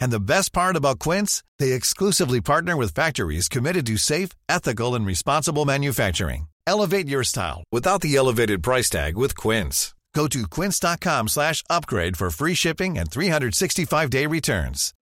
And 0.00 0.10
the 0.10 0.18
best 0.18 0.52
part 0.52 0.76
about 0.76 0.98
Quince, 0.98 1.42
they 1.58 1.72
exclusively 1.72 2.40
partner 2.40 2.76
with 2.76 2.94
factories 2.94 3.48
committed 3.48 3.86
to 3.86 3.96
safe, 3.96 4.30
ethical, 4.48 4.94
and 4.94 5.06
responsible 5.06 5.64
manufacturing. 5.64 6.48
Elevate 6.66 7.08
your 7.08 7.24
style 7.24 7.62
without 7.70 8.00
the 8.00 8.16
elevated 8.16 8.62
price 8.62 8.90
tag 8.90 9.16
with 9.16 9.36
Quince. 9.36 9.94
Go 10.14 10.26
to 10.28 10.46
quince.com 10.48 11.28
slash 11.28 11.62
upgrade 11.70 12.16
for 12.16 12.30
free 12.30 12.54
shipping 12.54 12.98
and 12.98 13.10
365-day 13.10 14.26
returns. 14.26 14.92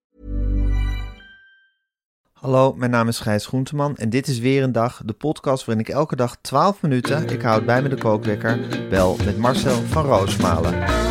Hallo, 2.33 2.73
mijn 2.73 2.91
naam 2.91 3.09
is 3.09 3.19
Gijs 3.19 3.47
Groenteman 3.47 3.97
en 3.97 4.11
dit 4.11 4.29
is 4.29 4.39
weer 4.39 4.63
een 4.63 4.73
dag, 4.73 5.03
de 5.05 5.13
podcast 5.13 5.65
waarin 5.65 5.85
ik 5.85 5.91
elke 5.91 6.17
dag 6.17 6.37
12 6.41 6.83
minuten, 6.83 7.29
ik 7.29 7.43
houd 7.43 7.67
bij 7.67 7.83
me 7.83 7.89
de 7.89 7.97
kookwekker, 7.97 8.89
bel 8.89 9.17
met 9.25 9.39
Marcel 9.39 9.83
van 9.83 10.05
Roosmalen. 10.05 11.08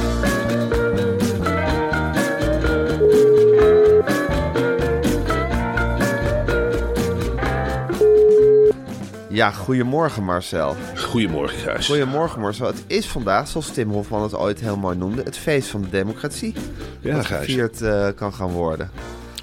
Ja, 9.38 9.52
goedemorgen 9.52 10.24
Marcel. 10.24 10.76
Goedemorgen, 10.96 11.58
Gijs. 11.58 11.86
Goedemorgen 11.86 12.42
Marcel. 12.42 12.68
Het 12.68 12.84
is 12.88 13.08
vandaag, 13.08 13.48
zoals 13.48 13.70
Tim 13.72 13.90
Hofman 13.90 14.22
het 14.24 14.36
ooit 14.36 14.60
heel 14.60 14.78
mooi 14.78 14.98
noemde, 14.98 15.24
het 15.24 15.38
feest 15.38 15.70
van 15.70 15.82
de 15.82 15.90
democratie. 15.90 16.54
Ja, 17.00 17.16
dat 17.16 17.26
Gijs. 17.26 17.46
gevierd 17.46 17.82
eh, 17.82 18.08
kan 18.16 18.34
gaan 18.34 18.50
worden. 18.52 18.92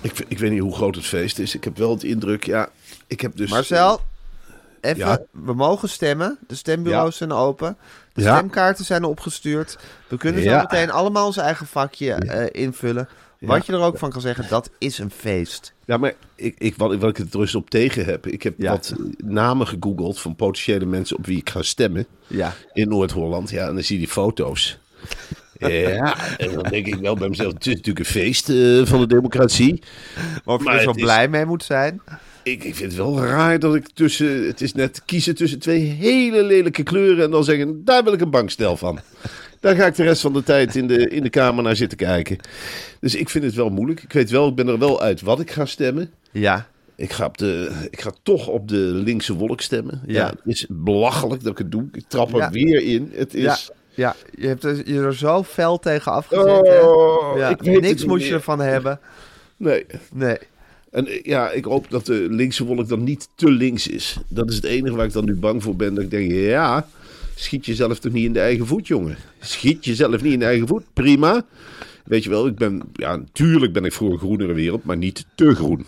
Ik, 0.01 0.25
ik 0.29 0.39
weet 0.39 0.51
niet 0.51 0.61
hoe 0.61 0.75
groot 0.75 0.95
het 0.95 1.07
feest 1.07 1.39
is. 1.39 1.55
Ik 1.55 1.65
heb 1.65 1.77
wel 1.77 1.91
het 1.91 2.03
indruk, 2.03 2.45
ja, 2.45 2.69
ik 3.07 3.21
heb 3.21 3.37
dus... 3.37 3.51
Marcel, 3.51 4.01
even, 4.81 4.99
Ja? 5.07 5.19
we 5.31 5.55
mogen 5.55 5.89
stemmen. 5.89 6.39
De 6.47 6.55
stembureaus 6.55 7.17
zijn 7.17 7.33
open. 7.33 7.77
De 8.13 8.21
stemkaarten 8.21 8.85
zijn 8.85 9.05
opgestuurd. 9.05 9.79
We 10.09 10.17
kunnen 10.17 10.43
zo 10.43 10.57
meteen 10.57 10.91
allemaal 10.91 11.27
ons 11.27 11.37
eigen 11.37 11.67
vakje 11.67 12.13
eh, 12.15 12.63
invullen. 12.63 13.09
Wat 13.47 13.67
je 13.67 13.73
er 13.73 13.81
ook 13.81 13.99
van 13.99 14.11
kan 14.11 14.21
zeggen, 14.21 14.47
dat 14.49 14.71
is 14.79 14.99
een 14.99 15.11
feest. 15.11 15.73
Ja, 15.85 15.97
maar 15.97 16.13
ik, 16.35 16.55
ik, 16.59 16.75
wat, 16.77 16.97
wat 16.97 17.11
ik 17.11 17.17
het 17.17 17.35
er 17.35 17.41
dus 17.41 17.55
op 17.55 17.71
tegen 17.71 18.05
heb... 18.05 18.27
Ik 18.27 18.43
heb 18.43 18.55
wat 18.63 18.95
namen 19.17 19.67
gegoogeld 19.67 20.21
van 20.21 20.37
potentiële 20.37 20.85
mensen 20.85 21.17
op 21.17 21.27
wie 21.27 21.39
ik 21.39 21.51
ga 21.51 21.63
stemmen. 21.63 22.07
Ja. 22.27 22.55
In 22.73 22.89
Noord-Holland. 22.89 23.51
Ja, 23.51 23.69
en 23.69 23.75
dan 23.75 23.83
zie 23.85 23.99
je 23.99 24.05
die 24.05 24.13
foto's. 24.13 24.77
Ja, 25.59 26.37
en 26.39 26.53
dan 26.53 26.63
denk 26.63 26.87
ik 26.87 26.95
wel 26.95 27.15
bij 27.17 27.29
mezelf... 27.29 27.53
Het 27.53 27.67
is 27.67 27.73
natuurlijk 27.75 27.99
een 27.99 28.05
feest 28.13 28.49
eh, 28.49 28.81
van 28.85 29.01
de 29.01 29.07
democratie. 29.07 29.83
Of 30.45 30.59
je 30.59 30.65
Maar 30.65 30.75
er 30.75 30.83
zo 30.83 30.91
is- 30.91 31.03
blij 31.03 31.29
mee 31.29 31.45
moet 31.45 31.65
zijn. 31.65 32.01
Ik, 32.43 32.65
ik 32.65 32.75
vind 32.75 32.91
het 32.93 33.01
wel 33.01 33.21
raar 33.25 33.59
dat 33.59 33.75
ik 33.75 33.89
tussen... 33.95 34.47
Het 34.47 34.61
is 34.61 34.73
net 34.73 35.03
kiezen 35.05 35.35
tussen 35.35 35.59
twee 35.59 35.81
hele 35.81 36.43
lelijke 36.43 36.83
kleuren... 36.83 37.25
en 37.25 37.31
dan 37.31 37.45
zeggen, 37.45 37.85
daar 37.85 38.05
wil 38.05 38.13
ik 38.13 38.21
een 38.21 38.31
bankstel 38.31 38.77
van. 38.77 39.01
Daar 39.65 39.75
ga 39.77 39.87
ik 39.87 39.95
de 39.95 40.03
rest 40.03 40.21
van 40.21 40.33
de 40.33 40.43
tijd 40.43 40.75
in 40.77 40.87
de, 40.87 41.09
in 41.09 41.23
de 41.23 41.31
kamer 41.31 41.65
naar 41.65 41.77
zitten 41.77 41.99
kijken. 41.99 42.37
Dus 43.01 43.15
ik 43.15 43.29
vind 43.29 43.45
het 43.45 43.55
wel 43.55 43.71
moeilijk. 43.71 44.03
Ik 44.03 44.13
weet 44.13 44.31
wel, 44.31 44.49
ik 44.49 44.55
ben 44.55 44.69
er 44.69 44.79
wel 44.79 45.01
uit 45.01 45.21
wat 45.21 45.41
ik 45.41 45.51
ga 45.51 45.65
stemmen. 45.65 46.11
Ja. 46.31 46.67
Ik 46.97 47.13
ga, 47.13 47.25
op 47.27 47.39
de, 47.39 47.71
ik 47.91 48.01
ga 48.01 48.13
toch 48.23 48.49
op 48.49 48.69
de 48.69 48.77
linkse 48.77 49.35
wolk 49.35 49.61
stemmen. 49.61 50.03
Ja. 50.07 50.13
Ja. 50.15 50.27
het 50.29 50.39
is 50.45 50.67
belachelijk 50.69 51.43
dat 51.43 51.53
ik 51.53 51.59
het 51.59 51.71
doe. 51.73 51.85
Ik 51.93 52.05
trap 52.09 52.33
er 52.33 52.39
Ja. 52.39 52.51
weer 52.51 52.83
in. 52.83 53.13
Het 53.15 53.33
Ja. 53.33 53.53
is... 53.53 53.71
ja, 53.91 54.15
je 54.39 54.47
hebt 54.47 54.65
er, 54.65 54.89
je 54.91 55.01
er 55.01 55.15
zo 55.17 55.43
fel 55.43 55.79
tegen 55.79 56.13
afgezet. 56.13 56.47
Oh, 56.47 57.37
ja. 57.39 57.49
ik 57.49 57.63
weet 57.63 57.75
het 57.75 57.83
Niks 57.85 58.05
moet 58.05 58.25
je 58.27 58.33
ervan 58.33 58.61
hebben. 58.61 59.01
Nee. 59.57 59.87
Nee. 60.13 60.39
En 60.91 61.07
eh, 61.07 61.23
ja, 61.23 61.51
ik 61.51 61.65
hoop 61.65 61.91
dat 61.91 62.07
de 62.07 62.27
linkse 62.31 62.65
wolk 62.65 62.89
dan 62.89 63.05
niet 63.05 63.29
te 63.35 63.51
links 63.51 63.89
is. 63.89 64.17
Dat 64.29 64.49
is 64.51 64.57
het 64.57 64.65
enige 64.65 64.97
waar 64.97 65.07
ik 65.07 65.13
dan 65.13 65.25
nu 65.25 65.35
bang 65.35 65.63
voor 65.63 65.77
ben. 65.77 65.95
Dat 65.95 66.05
ik 66.05 66.11
denk, 66.11 66.33
ja, 66.33 66.87
schiet 67.45 67.67
jezelf 67.67 67.99
toch 67.99 68.13
niet 68.13 68.25
in 68.25 68.33
de 68.33 68.41
eigen 68.41 68.67
voet, 68.67 68.87
jongen. 68.87 69.17
Schiet 69.41 69.85
jezelf 69.85 70.23
niet 70.23 70.33
in 70.33 70.39
de 70.39 70.45
eigen 70.45 70.67
voet. 70.67 70.83
Prima. 70.93 71.45
Weet 72.05 72.25
je 72.25 72.31
wel, 72.31 72.47
ik 72.47 72.57
ben, 72.57 72.83
ja, 72.93 73.17
natuurlijk 73.17 73.73
ben 73.73 73.85
ik 73.85 73.93
voor 73.93 74.13
een 74.13 74.19
groenere 74.19 74.53
wereld, 74.53 74.85
maar 74.85 74.97
niet 74.97 75.27
te 75.35 75.55
groen. 75.55 75.87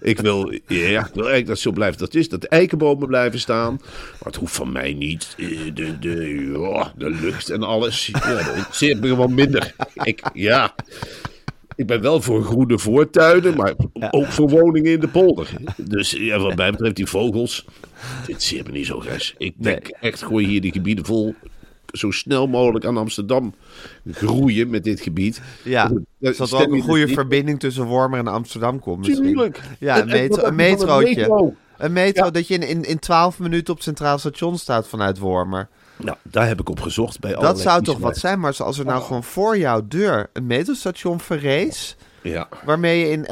Ik 0.00 0.20
wil, 0.20 0.52
ja, 0.66 1.06
ik 1.06 1.14
wil 1.14 1.28
eigenlijk 1.28 1.46
dat 1.46 1.58
zo 1.58 1.70
blijft 1.70 1.98
dat 1.98 2.14
is. 2.14 2.28
Dat 2.28 2.40
de 2.40 2.48
eikenbomen 2.48 3.06
blijven 3.06 3.40
staan. 3.40 3.74
Maar 3.82 4.18
het 4.18 4.36
hoeft 4.36 4.54
van 4.54 4.72
mij 4.72 4.92
niet. 4.92 5.34
Eh, 5.38 5.48
De, 5.74 5.98
de, 5.98 6.50
ja, 6.52 6.92
de 6.96 7.10
lucht 7.10 7.50
en 7.50 7.62
alles. 7.62 8.06
Ja, 8.06 8.42
dat 8.42 9.00
me 9.00 9.08
gewoon 9.08 9.34
minder. 9.34 9.74
Ik, 9.94 10.20
ja. 10.32 10.74
Ik 11.78 11.86
ben 11.86 12.00
wel 12.00 12.20
voor 12.22 12.42
groene 12.42 12.78
voortuinen, 12.78 13.56
maar 13.56 13.74
ook 14.10 14.26
voor 14.26 14.48
woningen 14.48 14.92
in 14.92 15.00
de 15.00 15.08
polder. 15.08 15.50
Dus 15.76 16.10
ja, 16.10 16.38
wat 16.38 16.56
mij 16.56 16.70
betreft, 16.70 16.96
die 16.96 17.06
vogels. 17.06 17.64
Dit 18.26 18.42
zie 18.42 18.62
me 18.64 18.70
niet 18.70 18.86
zo, 18.86 18.98
Gijs. 19.00 19.34
Ik 19.38 19.54
denk 19.56 19.88
echt, 19.88 20.22
gooi 20.22 20.46
hier 20.46 20.60
die 20.60 20.72
gebieden 20.72 21.04
vol. 21.04 21.34
Zo 21.92 22.10
snel 22.10 22.46
mogelijk 22.46 22.84
aan 22.84 22.96
Amsterdam 22.96 23.54
groeien 24.10 24.70
met 24.70 24.84
dit 24.84 25.00
gebied. 25.00 25.40
Ja, 25.64 25.90
zodat 26.20 26.52
er 26.52 26.58
ook 26.66 26.72
een 26.72 26.82
goede 26.82 27.08
verbinding 27.08 27.60
tussen 27.60 27.84
Wormer 27.84 28.18
en 28.18 28.26
Amsterdam 28.26 28.78
komt 28.80 28.98
misschien. 28.98 29.26
Tuurlijk. 29.26 29.60
Ja, 29.78 29.96
En- 29.96 30.02
een, 30.02 30.08
en 30.08 30.20
metro, 30.28 30.46
een 30.46 30.54
metrootje. 30.54 31.14
metro? 31.16 31.54
Een 31.78 31.92
metro 31.92 32.30
dat 32.30 32.48
je 32.48 32.54
in, 32.54 32.62
in, 32.62 32.84
in 32.84 32.98
12 32.98 33.38
minuten 33.38 33.74
op 33.74 33.82
Centraal 33.82 34.18
Station 34.18 34.58
staat 34.58 34.88
vanuit 34.88 35.18
Wormer. 35.18 35.68
Nou, 35.98 36.16
daar 36.22 36.46
heb 36.46 36.60
ik 36.60 36.68
op 36.68 36.80
gezocht 36.80 37.20
bij 37.20 37.32
Dat 37.32 37.60
zou 37.60 37.82
toch 37.82 37.98
wat 37.98 38.16
zijn, 38.16 38.40
maar 38.40 38.56
als 38.58 38.78
er 38.78 38.84
nou 38.84 39.02
gewoon 39.02 39.24
voor 39.24 39.58
jouw 39.58 39.86
deur 39.88 40.30
een 40.32 40.46
metrostation 40.46 41.20
verrees... 41.20 41.96
Ja. 42.22 42.48
waarmee 42.64 42.98
je 42.98 43.10
in 43.10 43.26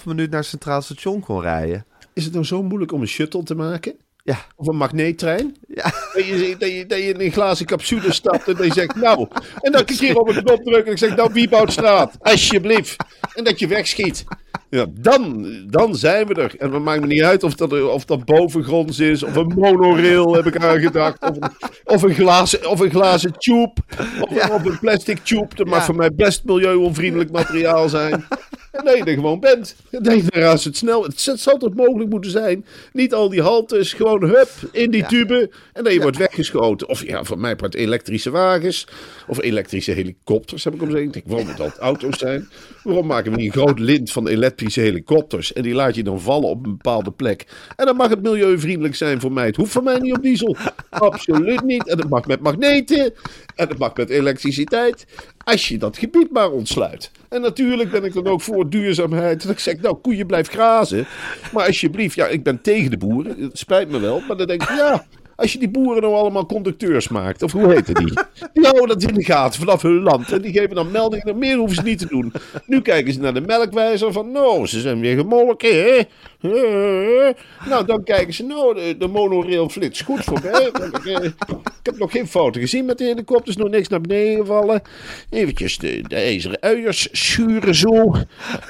11,5 0.00 0.04
minuut 0.04 0.30
naar 0.30 0.40
het 0.40 0.48
Centraal 0.48 0.82
Station 0.82 1.20
kon 1.20 1.40
rijden. 1.40 1.86
Is 2.12 2.24
het 2.24 2.32
nou 2.32 2.44
zo 2.44 2.62
moeilijk 2.62 2.92
om 2.92 3.00
een 3.00 3.06
shuttle 3.06 3.42
te 3.42 3.54
maken? 3.54 3.94
Ja, 4.24 4.38
Of 4.56 4.66
een 4.66 4.76
magneettrein? 4.76 5.56
ja. 5.68 5.82
Dat 6.12 6.26
je, 6.26 6.56
dat, 6.58 6.70
je, 6.70 6.86
dat 6.86 6.98
je 6.98 7.04
in 7.04 7.20
een 7.20 7.32
glazen 7.32 7.66
capsule 7.66 8.12
stapt 8.12 8.48
en 8.48 8.54
dat 8.54 8.66
je 8.66 8.72
zegt, 8.72 8.94
nou. 8.94 9.28
En 9.60 9.72
dat 9.72 9.90
ik 9.90 9.96
keer 9.96 10.18
op 10.18 10.28
een 10.28 10.44
knop 10.44 10.64
druk 10.64 10.86
en 10.86 10.92
ik 10.92 10.98
zeg, 10.98 11.16
nou, 11.16 11.32
Wieboudstraat, 11.32 12.16
alsjeblieft. 12.20 12.96
En 13.34 13.44
dat 13.44 13.58
je 13.58 13.66
wegschiet. 13.66 14.24
Ja, 14.74 14.86
dan, 15.00 15.46
dan 15.70 15.94
zijn 15.96 16.26
we 16.26 16.34
er. 16.34 16.54
En 16.58 16.72
het 16.72 16.82
maakt 16.82 17.00
me 17.00 17.06
niet 17.06 17.22
uit 17.22 17.42
of 17.42 17.54
dat, 17.54 17.82
of 17.82 18.04
dat 18.04 18.24
bovengronds 18.24 18.98
is, 18.98 19.22
of 19.22 19.36
een 19.36 19.52
monorail 19.56 20.34
heb 20.34 20.46
ik 20.46 20.56
aangedacht, 20.64 21.22
of 21.22 21.36
een, 21.40 21.50
of 21.84 22.02
een, 22.02 22.14
glazen, 22.14 22.70
of 22.70 22.80
een 22.80 22.90
glazen 22.90 23.32
tube, 23.38 23.72
of, 24.20 24.34
Ja. 24.34 24.48
of 24.54 24.64
een 24.64 24.78
plastic 24.78 25.18
tube. 25.18 25.54
Dat 25.54 25.66
mag 25.66 25.84
voor 25.84 25.96
mij 25.96 26.10
best 26.14 26.44
milieuonvriendelijk 26.44 27.30
materiaal 27.30 27.88
zijn. 27.88 28.24
En 28.72 28.84
dat 28.84 28.96
je 28.96 29.04
er 29.04 29.14
gewoon 29.14 29.40
bent. 29.40 29.76
Dat 29.90 30.14
je 30.14 30.24
raast 30.30 30.64
het 30.64 30.76
snel. 30.76 31.02
Het 31.02 31.20
z- 31.20 31.32
zal 31.34 31.56
toch 31.58 31.74
mogelijk 31.74 32.10
moeten 32.10 32.30
zijn. 32.30 32.64
Niet 32.92 33.14
al 33.14 33.28
die 33.28 33.42
haltes, 33.42 33.92
gewoon 33.92 34.22
hup, 34.24 34.48
in 34.72 34.90
die 34.90 35.00
Ja. 35.00 35.06
tube. 35.06 35.50
En 35.72 35.84
dat 35.84 35.92
je 35.92 36.00
wordt 36.00 36.16
weggeschoten. 36.16 36.88
Of 36.88 37.06
ja, 37.06 37.24
van 37.24 37.40
mij 37.40 37.56
part 37.56 37.74
elektrische 37.74 38.30
wagens. 38.30 38.86
Of 39.26 39.40
elektrische 39.42 39.90
helikopters, 39.92 40.64
heb 40.64 40.74
ik 40.74 40.82
om 40.82 40.88
zeggen. 40.90 41.06
Ik 41.06 41.12
denk, 41.12 41.26
waarom 41.28 41.46
moet 41.46 41.56
dat 41.56 41.78
auto's 41.78 42.18
zijn? 42.18 42.48
Waarom 42.84 43.06
maken 43.06 43.30
we 43.30 43.36
niet 43.36 43.46
een 43.46 43.62
groot 43.62 43.78
lint 43.78 44.10
van 44.10 44.28
elektrische 44.28 44.80
helikopters? 44.80 45.52
En 45.52 45.62
die 45.62 45.74
laat 45.74 45.94
je 45.94 46.02
dan 46.02 46.20
vallen 46.20 46.48
op 46.48 46.66
een 46.66 46.70
bepaalde 46.70 47.10
plek. 47.10 47.46
En 47.76 47.86
dan 47.86 47.96
mag 47.96 48.08
het 48.08 48.22
milieuvriendelijk 48.22 48.94
zijn 48.94 49.20
voor 49.20 49.32
mij. 49.32 49.46
Het 49.46 49.56
hoeft 49.56 49.72
voor 49.72 49.82
mij 49.82 49.98
niet 49.98 50.16
op 50.16 50.22
diesel. 50.22 50.56
Absoluut 50.90 51.62
niet. 51.64 51.88
En 51.88 51.98
het 51.98 52.08
mag 52.08 52.26
met 52.26 52.40
magneten. 52.40 53.12
En 53.54 53.68
het 53.68 53.78
mag 53.78 53.94
met 53.94 54.10
elektriciteit. 54.10 55.06
Als 55.44 55.68
je 55.68 55.78
dat 55.78 55.98
gebied 55.98 56.30
maar 56.30 56.50
ontsluit. 56.50 57.10
En 57.28 57.40
natuurlijk 57.40 57.90
ben 57.90 58.04
ik 58.04 58.12
dan 58.12 58.26
ook 58.26 58.40
voor 58.40 58.70
duurzaamheid. 58.70 59.42
Dat 59.42 59.52
ik 59.52 59.58
zeg, 59.58 59.80
nou, 59.80 59.94
koeien 59.94 60.26
blijf 60.26 60.48
grazen. 60.48 61.06
Maar 61.52 61.66
alsjeblieft, 61.66 62.14
ja, 62.14 62.26
ik 62.26 62.42
ben 62.42 62.60
tegen 62.60 62.90
de 62.90 62.96
boeren. 62.96 63.50
Spijt 63.52 63.90
me 63.90 64.00
wel. 64.00 64.20
Maar 64.28 64.36
dan 64.36 64.46
denk 64.46 64.62
ik, 64.62 64.68
ja, 64.68 65.06
Als 65.36 65.52
je 65.52 65.58
die 65.58 65.68
boeren 65.70 66.02
nou 66.02 66.14
allemaal 66.14 66.46
conducteurs 66.46 67.08
maakt, 67.08 67.42
of 67.42 67.52
hoe 67.52 67.72
heette 67.72 67.92
die? 67.92 68.12
Die 68.52 68.64
houden 68.66 68.88
dat 68.88 69.02
in 69.02 69.14
de 69.14 69.24
gaten 69.24 69.60
vanaf 69.60 69.82
hun 69.82 70.02
land. 70.02 70.32
En 70.32 70.42
die 70.42 70.52
geven 70.52 70.74
dan 70.74 70.90
meldingen, 70.90 71.38
meer 71.38 71.56
hoeven 71.56 71.76
ze 71.76 71.82
niet 71.82 71.98
te 71.98 72.06
doen. 72.06 72.32
Nu 72.66 72.80
kijken 72.82 73.12
ze 73.12 73.20
naar 73.20 73.34
de 73.34 73.40
melkwijzer 73.40 74.12
van, 74.12 74.32
nou, 74.32 74.66
ze 74.66 74.80
zijn 74.80 75.00
weer 75.00 75.16
gemolken, 75.16 75.74
hè? 75.82 76.00
Eh, 76.40 77.34
Nou, 77.68 77.84
dan 77.86 78.04
kijken 78.04 78.34
ze, 78.34 78.42
nou, 78.44 78.74
de, 78.74 78.96
de 78.98 79.06
monorail 79.06 79.68
flits 79.68 80.00
goed 80.00 80.24
voorbij. 80.24 80.70
Eh, 80.72 81.24
Ik 81.24 81.90
heb 81.90 81.98
nog 81.98 82.10
geen 82.12 82.28
fouten 82.28 82.60
gezien 82.60 82.84
met 82.84 82.98
de 82.98 83.04
helikopters, 83.04 83.56
nog 83.56 83.68
niks 83.70 83.88
naar 83.88 84.00
beneden 84.00 84.36
gevallen. 84.40 84.82
Eventjes 85.30 85.78
de, 85.78 86.02
de 86.08 86.14
ijzeren 86.16 86.56
uiers 86.60 87.08
schuren 87.12 87.74
zo. 87.74 88.14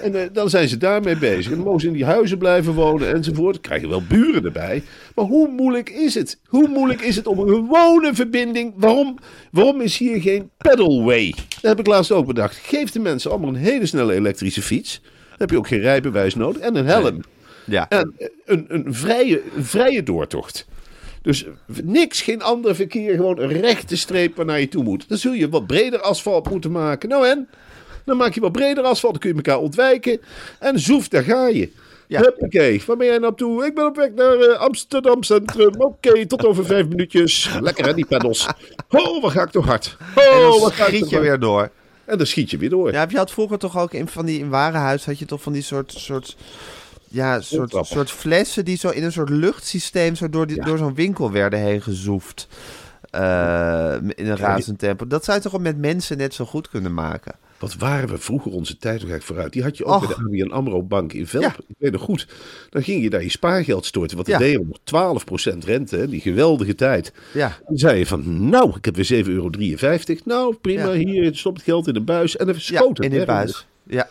En 0.03 0.15
eh, 0.15 0.29
dan 0.33 0.51
zijn 0.51 0.69
ze 0.69 0.77
daarmee 0.77 1.17
bezig. 1.17 1.51
En 1.51 1.57
dan 1.57 1.65
mogen 1.65 1.81
ze 1.81 1.87
in 1.87 1.93
die 1.93 2.05
huizen 2.05 2.39
blijven 2.39 2.73
wonen 2.73 3.15
enzovoort. 3.15 3.53
Dan 3.53 3.63
krijg 3.63 3.81
je 3.81 3.89
wel 3.89 4.03
buren 4.09 4.45
erbij. 4.45 4.83
Maar 5.15 5.25
hoe 5.25 5.49
moeilijk 5.49 5.91
is 5.91 6.15
het? 6.15 6.39
Hoe 6.55 6.69
moeilijk 6.69 7.01
is 7.01 7.17
het 7.17 7.27
om 7.27 7.39
een 7.39 7.49
gewone 7.49 8.15
verbinding... 8.15 8.73
Waarom, 8.77 9.19
waarom 9.51 9.81
is 9.81 9.99
hier 9.99 10.21
geen 10.21 10.51
pedalway? 10.57 11.35
Dat 11.49 11.63
heb 11.63 11.79
ik 11.79 11.87
laatst 11.87 12.13
ook 12.13 12.27
bedacht. 12.27 12.57
Geef 12.57 12.91
de 12.91 12.99
mensen 12.99 13.31
allemaal 13.31 13.49
een 13.49 13.55
hele 13.55 13.87
snelle 13.87 14.15
elektrische 14.15 14.63
fiets. 14.63 15.01
Dan 15.03 15.39
heb 15.39 15.51
je 15.51 15.57
ook 15.57 15.67
geen 15.67 15.81
rijbewijs 15.81 16.35
nodig. 16.35 16.63
En 16.63 16.77
een 16.77 16.87
helm. 16.87 17.21
Ja. 17.67 17.89
En 17.89 18.15
een, 18.45 18.65
een, 18.69 18.95
vrije, 18.95 19.43
een 19.57 19.65
vrije 19.65 20.03
doortocht. 20.03 20.67
Dus 21.23 21.47
niks, 21.83 22.23
geen 22.23 22.43
ander 22.43 22.75
verkeer, 22.75 23.15
gewoon 23.15 23.39
een 23.39 23.61
rechte 23.61 23.97
streep 23.97 24.37
waar 24.37 24.47
naar 24.47 24.61
je 24.61 24.69
toe 24.69 24.83
moet. 24.83 25.09
Dan 25.09 25.19
zul 25.19 25.33
je 25.33 25.49
wat 25.49 25.67
breder 25.67 26.01
asfalt 26.01 26.51
moeten 26.51 26.71
maken. 26.71 27.09
Nou 27.09 27.27
en? 27.27 27.49
Dan 28.05 28.17
maak 28.17 28.35
je 28.35 28.41
wat 28.41 28.53
breder 28.53 28.85
asfalt, 28.85 29.13
dan 29.13 29.21
kun 29.21 29.31
je 29.31 29.37
elkaar 29.37 29.59
ontwijken. 29.59 30.21
En 30.59 30.79
zoef, 30.79 31.09
daar 31.09 31.23
ga 31.23 31.47
je. 31.47 31.73
Ja. 32.07 32.21
Huppakee, 32.21 32.83
waar 32.87 32.97
ben 32.97 33.07
jij 33.07 33.19
naartoe? 33.19 33.65
Ik 33.65 33.75
ben 33.75 33.87
op 33.87 33.97
weg 33.97 34.11
naar 34.11 34.39
eh, 34.39 34.59
Amsterdam 34.59 35.23
Centrum. 35.23 35.75
Oké, 35.79 36.27
tot 36.27 36.47
over 36.47 36.65
vijf 36.65 36.89
minuutjes. 36.89 37.51
Lekker 37.61 37.87
hè, 37.87 37.95
die 37.95 38.07
pedals. 38.07 38.49
Oh, 38.91 39.23
wat 39.23 39.33
ga 39.33 39.43
ik 39.43 39.51
toch 39.51 39.67
hard. 39.67 39.97
Oh, 40.15 40.61
wat 40.61 40.73
ga 40.73 40.87
ik 40.87 40.95
schiet 40.95 41.09
je 41.09 41.17
hard. 41.17 41.29
weer 41.29 41.39
door. 41.39 41.71
En 42.05 42.19
dan 42.19 42.27
schiet 42.27 42.51
je 42.51 42.59
weer 42.59 42.71
door. 42.71 42.93
Ja, 42.93 42.99
heb 42.99 43.11
je 43.11 43.17
had 43.17 43.31
vroeger 43.31 43.59
toch 43.59 43.79
ook 43.79 43.93
in 43.93 44.09
van 44.09 44.27
die 44.27 44.39
in 44.39 44.49
warenhuis 44.49 45.07
had 45.07 45.19
je 45.19 45.25
toch 45.25 45.43
van 45.43 45.53
die 45.53 45.63
soort 45.63 45.93
soort 45.93 46.37
ja, 47.09 47.41
soort, 47.41 47.77
soort 47.81 48.11
flessen 48.11 48.65
die 48.65 48.77
zo 48.77 48.89
in 48.89 49.05
een 49.05 49.13
soort 49.13 49.29
luchtsysteem 49.29 50.15
zo 50.15 50.29
door, 50.29 50.47
die, 50.47 50.65
door 50.65 50.79
zo'n 50.79 50.95
winkel 50.95 51.31
werden 51.33 51.59
heen 51.59 51.83
gezoefd. 51.83 52.49
Eh, 53.11 53.95
in 54.15 54.27
een 54.27 54.37
razend 54.37 54.79
tempo. 54.79 55.07
Dat 55.07 55.25
zou 55.25 55.37
je 55.37 55.43
toch 55.43 55.53
wel 55.53 55.61
met 55.61 55.79
mensen 55.79 56.17
net 56.17 56.35
zo 56.35 56.45
goed 56.45 56.69
kunnen 56.69 56.95
maken. 56.95 57.35
Wat 57.65 57.75
waren 57.75 58.09
we 58.09 58.19
vroeger 58.19 58.53
onze 58.53 58.77
tijd 58.77 59.01
toch 59.01 59.09
eigenlijk 59.11 59.23
vooruit? 59.25 59.53
Die 59.53 59.63
had 59.63 59.77
je 59.77 59.85
ook 59.85 59.95
Och. 60.03 60.07
bij 60.07 60.39
de 60.39 60.43
ABN 60.45 60.53
AMRO 60.53 60.83
Bank 60.83 61.13
in 61.13 61.27
Velp. 61.27 61.43
Ja. 61.43 61.55
Ik 61.67 61.75
weet 61.79 61.93
nog 61.93 62.01
goed. 62.01 62.29
Dan 62.71 62.83
ging 62.83 63.03
je 63.03 63.11
daar 63.11 63.23
je 63.23 63.31
spaargeld 63.31 63.87
storten. 63.87 64.17
Want 64.17 64.29
Ja. 64.29 64.39
deed 64.39 64.67
nog 64.67 64.79
12% 64.85 65.65
rente. 65.65 65.97
hè, 65.97 66.09
Die 66.09 66.21
geweldige 66.21 66.75
tijd. 66.75 67.13
Ja. 67.33 67.59
Dan 67.67 67.77
zei 67.79 67.99
je 67.99 68.07
van, 68.07 68.49
nou, 68.49 68.77
ik 68.77 68.85
heb 68.85 68.97
weer 68.97 69.05
7,53 69.05 69.27
euro. 69.29 69.51
Nou, 70.25 70.55
prima, 70.55 70.83
Ja. 70.93 70.93
hier, 70.93 71.37
stop 71.37 71.55
het 71.55 71.65
geld 71.65 71.87
in 71.87 71.95
de 71.95 72.01
buis. 72.01 72.37
En 72.37 72.47
dan 72.47 72.55
Ja, 72.55 72.61
schoot 72.61 72.97
het. 72.99 73.13
in 73.13 73.19
hè. 73.19 73.25
buis. 73.25 73.67
Ja, 73.87 74.09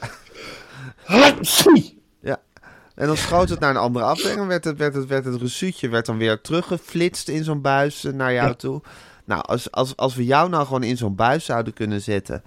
Hatsie! 1.04 2.02
ja. 2.22 2.42
En 2.96 3.08
dan 3.08 3.18
schoot 3.18 3.50
het 3.50 3.60
naar 3.60 3.70
een 3.70 3.78
andere 3.78 4.06
afdeling. 4.06 4.40
En 4.40 4.48
werd 4.48 4.64
het, 4.64 4.78
werd 4.78 4.94
het, 4.96 5.06
werd 5.08 5.26
het 5.26 5.42
resuutje 5.42 5.90
werd 5.90 6.06
dan 6.06 6.18
weer 6.18 6.42
teruggeflitst 6.42 7.30
in 7.30 7.44
zo'n 7.44 7.62
buis 7.62 8.04
eh, 8.06 8.14
naar 8.14 8.34
jou 8.34 8.56
toe. 8.56 8.82
Nou, 9.26 9.42
als, 9.46 9.72
als, 9.72 9.96
als 9.96 10.16
we 10.16 10.26
jou 10.26 10.50
nou 10.50 10.66
gewoon 10.66 10.84
in 10.84 10.98
zo'n 10.98 11.16
buis 11.16 11.46
zouden 11.46 11.74
kunnen 11.74 12.02
zetten. 12.02 12.44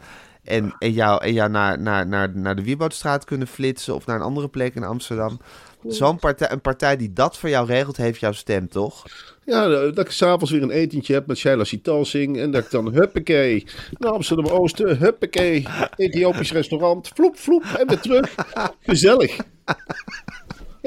En, 0.46 0.74
en 0.78 0.92
jou, 0.92 1.22
en 1.22 1.32
jou 1.32 1.50
naar, 1.50 1.80
naar, 1.80 2.06
naar, 2.06 2.30
naar 2.34 2.56
de 2.56 2.62
Wieboudstraat 2.62 3.24
kunnen 3.24 3.46
flitsen. 3.46 3.94
Of 3.94 4.06
naar 4.06 4.16
een 4.16 4.22
andere 4.22 4.48
plek 4.48 4.74
in 4.74 4.84
Amsterdam. 4.84 5.40
Zo'n 5.88 6.18
partij, 6.18 6.50
een 6.50 6.60
partij 6.60 6.96
die 6.96 7.12
dat 7.12 7.38
voor 7.38 7.48
jou 7.48 7.66
regelt, 7.66 7.96
heeft 7.96 8.20
jouw 8.20 8.32
stem, 8.32 8.68
toch? 8.68 9.04
Ja, 9.44 9.68
dat 9.68 9.98
ik 9.98 10.10
s'avonds 10.10 10.50
weer 10.50 10.62
een 10.62 10.70
etentje 10.70 11.14
heb 11.14 11.26
met 11.26 11.38
Shaila 11.38 11.64
Sitalsing. 11.64 12.38
En 12.38 12.50
dat 12.50 12.64
ik 12.64 12.70
dan, 12.70 12.92
huppakee, 12.92 13.66
naar 13.98 14.12
Amsterdam-Oosten. 14.12 14.98
Huppakee, 14.98 15.66
Ethiopisch 15.96 16.52
restaurant. 16.52 17.08
Vloep, 17.14 17.38
vloep, 17.38 17.64
en 17.78 17.88
weer 17.88 18.00
terug. 18.00 18.34
Gezellig. 18.80 19.36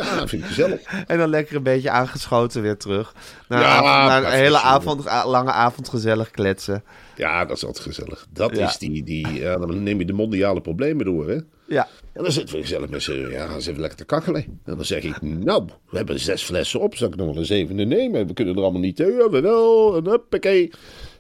Ja, 0.06 0.16
dat 0.20 0.30
vind 0.30 0.42
ik 0.42 0.48
gezellig. 0.48 0.82
En 1.08 1.18
dan 1.18 1.30
lekker 1.30 1.56
een 1.56 1.64
beetje 1.64 1.90
aangeschoten 1.90 2.62
weer 2.62 2.78
terug. 2.78 3.14
Naar, 3.48 3.62
Ja, 3.62 4.18
een 4.18 4.32
hele 4.32 4.60
avond, 4.60 5.04
lange 5.26 5.52
avond 5.52 5.90
gezellig 5.90 6.32
kletsen. 6.32 6.84
Ja, 7.16 7.46
dat 7.46 7.58
is 7.58 7.66
altijd 7.66 7.86
gezellig. 7.86 8.28
Dat 8.34 8.56
Ja. 8.58 8.68
is 8.68 8.78
die, 8.78 9.04
die 9.04 9.34
ja, 9.34 9.58
dan 9.58 9.84
neem 9.84 10.00
je 10.00 10.06
de 10.06 10.14
mondiale 10.14 10.62
problemen 10.62 11.06
door, 11.06 11.30
hè. 11.30 11.38
Ja, 11.68 11.88
En 12.14 12.24
dan 12.24 12.32
zitten 12.32 12.56
we 12.56 12.62
gezellig 12.62 12.90
met 12.90 13.04
z'n, 13.04 13.28
ja, 13.32 13.48
eens 13.54 13.68
even 13.68 13.80
lekker 13.80 13.98
te 13.98 14.06
kakkelen. 14.06 14.44
En 14.66 14.76
dan 14.76 14.86
zeg 14.86 15.04
ik, 15.04 15.22
nou, 15.22 15.66
we 15.90 15.98
hebben 15.98 16.20
zes 16.20 16.44
flessen 16.44 16.80
op, 16.80 16.96
zal 16.96 17.08
ik 17.08 17.16
nog 17.16 17.28
wel 17.28 17.38
een 17.38 17.46
zevende 17.46 17.86
nemen? 17.86 18.28
We 18.28 18.34
kunnen 18.34 18.56
er 18.56 18.62
allemaal 18.62 18.82
niet 18.82 18.98
ja, 18.98 19.06
we 19.30 19.40
wel, 19.42 19.98
en 19.98 20.06
huppakee. 20.06 20.72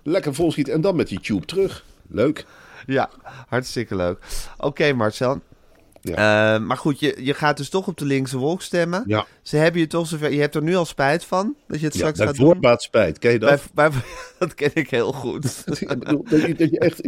Lekker 0.03 0.33
volschieten 0.35 0.73
en 0.73 0.81
dan 0.81 0.95
met 0.95 1.07
die 1.07 1.19
tube 1.19 1.45
terug. 1.45 1.83
Leuk. 2.07 2.45
ja, 2.87 3.09
hartstikke 3.47 3.95
leuk. 3.95 4.17
Oké, 4.57 4.93
Marcel. 4.93 5.39
Ja. 6.01 6.55
Eh, 6.55 6.61
maar 6.61 6.77
goed, 6.77 6.99
je, 6.99 7.15
je 7.19 7.33
gaat 7.33 7.57
dus 7.57 7.69
toch 7.69 7.87
op 7.87 7.97
de 7.97 8.05
linkse 8.05 8.37
wolk 8.37 8.61
stemmen. 8.61 9.03
Ja. 9.07 9.25
Ze 9.49 9.57
hebben 9.57 9.81
je 9.81 9.87
toch 9.87 10.07
zover. 10.07 10.31
Je 10.33 10.39
hebt 10.39 10.55
er 10.55 10.63
nu 10.63 10.75
al 10.75 10.85
spijt 10.85 11.25
van 11.25 11.55
dat 11.67 11.79
je 11.79 11.85
het 11.85 11.93
Ja, 11.93 11.99
straks 11.99 12.19
gaat 12.19 12.35
doen. 12.61 12.77
spijt, 12.77 13.19
ken 13.19 13.31
je 13.31 13.39
dat? 13.39 13.61
Bij, 13.73 13.89
bij, 13.89 13.99
dat 14.39 14.53
ken 14.53 14.71
ik 14.73 14.89
heel 14.89 15.11
goed. 15.11 15.63
Ik 15.79 15.87
bedoel, 15.99 16.25
dat 16.29 16.41
je, 16.41 16.55
dat 16.55 16.69
je 16.69 16.79
echt. 16.79 17.01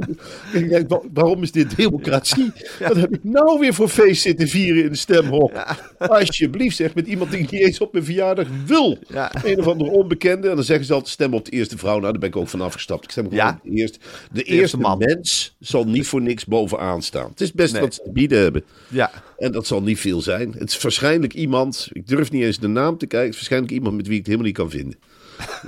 ik 0.54 0.86
waarom 1.14 1.44
is 1.44 1.52
dit 1.52 1.76
democratie? 1.76 2.52
Wat 2.80 2.96
heb 2.96 3.14
ik 3.14 3.24
nou 3.24 3.60
weer 3.60 3.74
voor 3.74 3.88
feest 3.88 4.22
zitten 4.22 4.48
vieren 4.48 4.84
in 4.84 4.90
de 4.90 4.96
stemhok? 4.98 5.52
Alsjeblieft, 5.98 6.76
zeg, 6.76 6.94
met 6.96 7.08
iemand 7.08 7.32
die 7.32 7.40
ik 7.40 7.52
niet 7.52 7.62
eens 7.62 7.80
op 7.80 7.94
mijn 7.94 8.06
verjaardag 8.06 8.48
wil. 8.66 8.98
Ja. 9.08 9.32
Een 9.44 9.60
of 9.60 9.68
andere 9.68 9.90
onbekende. 9.90 10.50
En 10.50 10.56
dan 10.56 10.64
zeggen 10.64 10.86
ze 10.86 10.94
altijd: 10.94 11.12
stem 11.12 11.34
op 11.34 11.46
de 11.46 11.52
eerste 11.52 11.78
vrouw. 11.78 12.00
Nou, 12.00 12.12
daar 12.12 12.20
ben 12.20 12.30
ik 12.30 12.36
ook 12.36 12.48
van 12.50 12.62
afgestapt. 12.62 13.04
Ik 13.04 13.12
stem 13.12 13.28
Ja. 13.30 13.60
op 13.64 13.72
de 13.72 13.78
eerste. 13.78 14.00
De, 14.32 14.38
eerste 14.38 14.54
eerste 14.54 14.78
man. 14.78 14.98
mens 14.98 15.56
zal 15.60 15.84
niet 15.84 16.08
voor 16.08 16.22
niks 16.22 16.46
bovenaan 16.46 17.02
staan. 17.02 17.30
Het 17.30 17.42
is 17.42 17.52
best 17.52 17.74
Nee. 17.74 17.82
wat 17.82 17.94
ze 17.94 18.02
te 18.04 18.12
bieden 18.12 18.40
hebben. 18.42 18.64
Ja, 18.88 19.12
En 19.42 19.52
dat 19.52 19.68
zal 19.68 19.82
niet 19.82 20.00
veel 20.00 20.22
zijn. 20.22 20.54
Het 20.58 20.70
is 20.70 20.82
waarschijnlijk 20.82 21.34
iemand, 21.34 21.90
ik 21.92 22.08
durf 22.08 22.32
niet 22.32 22.44
eens 22.44 22.60
de 22.60 22.68
naam 22.68 22.98
te 22.98 23.06
kijken. 23.06 23.20
Het 23.20 23.30
is 23.30 23.36
waarschijnlijk 23.36 23.74
iemand 23.74 23.96
met 23.96 24.08
wie 24.08 24.18
ik 24.18 24.26
het 24.26 24.28
helemaal 24.28 24.48
niet 24.48 24.58
kan 24.58 24.70
vinden. 24.70 25.00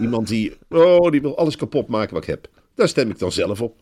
Iemand 0.02 0.28
die, 0.28 0.54
oh, 0.70 1.12
die 1.12 1.22
wil 1.22 1.38
alles 1.38 1.56
kapot 1.56 1.88
maken 1.88 2.14
wat 2.14 2.24
ik 2.24 2.30
heb. 2.30 2.48
Daar 2.76 2.88
stem 2.88 3.10
ik 3.10 3.20
dan 3.20 3.32
zelf 3.32 3.62
op. 3.62 3.76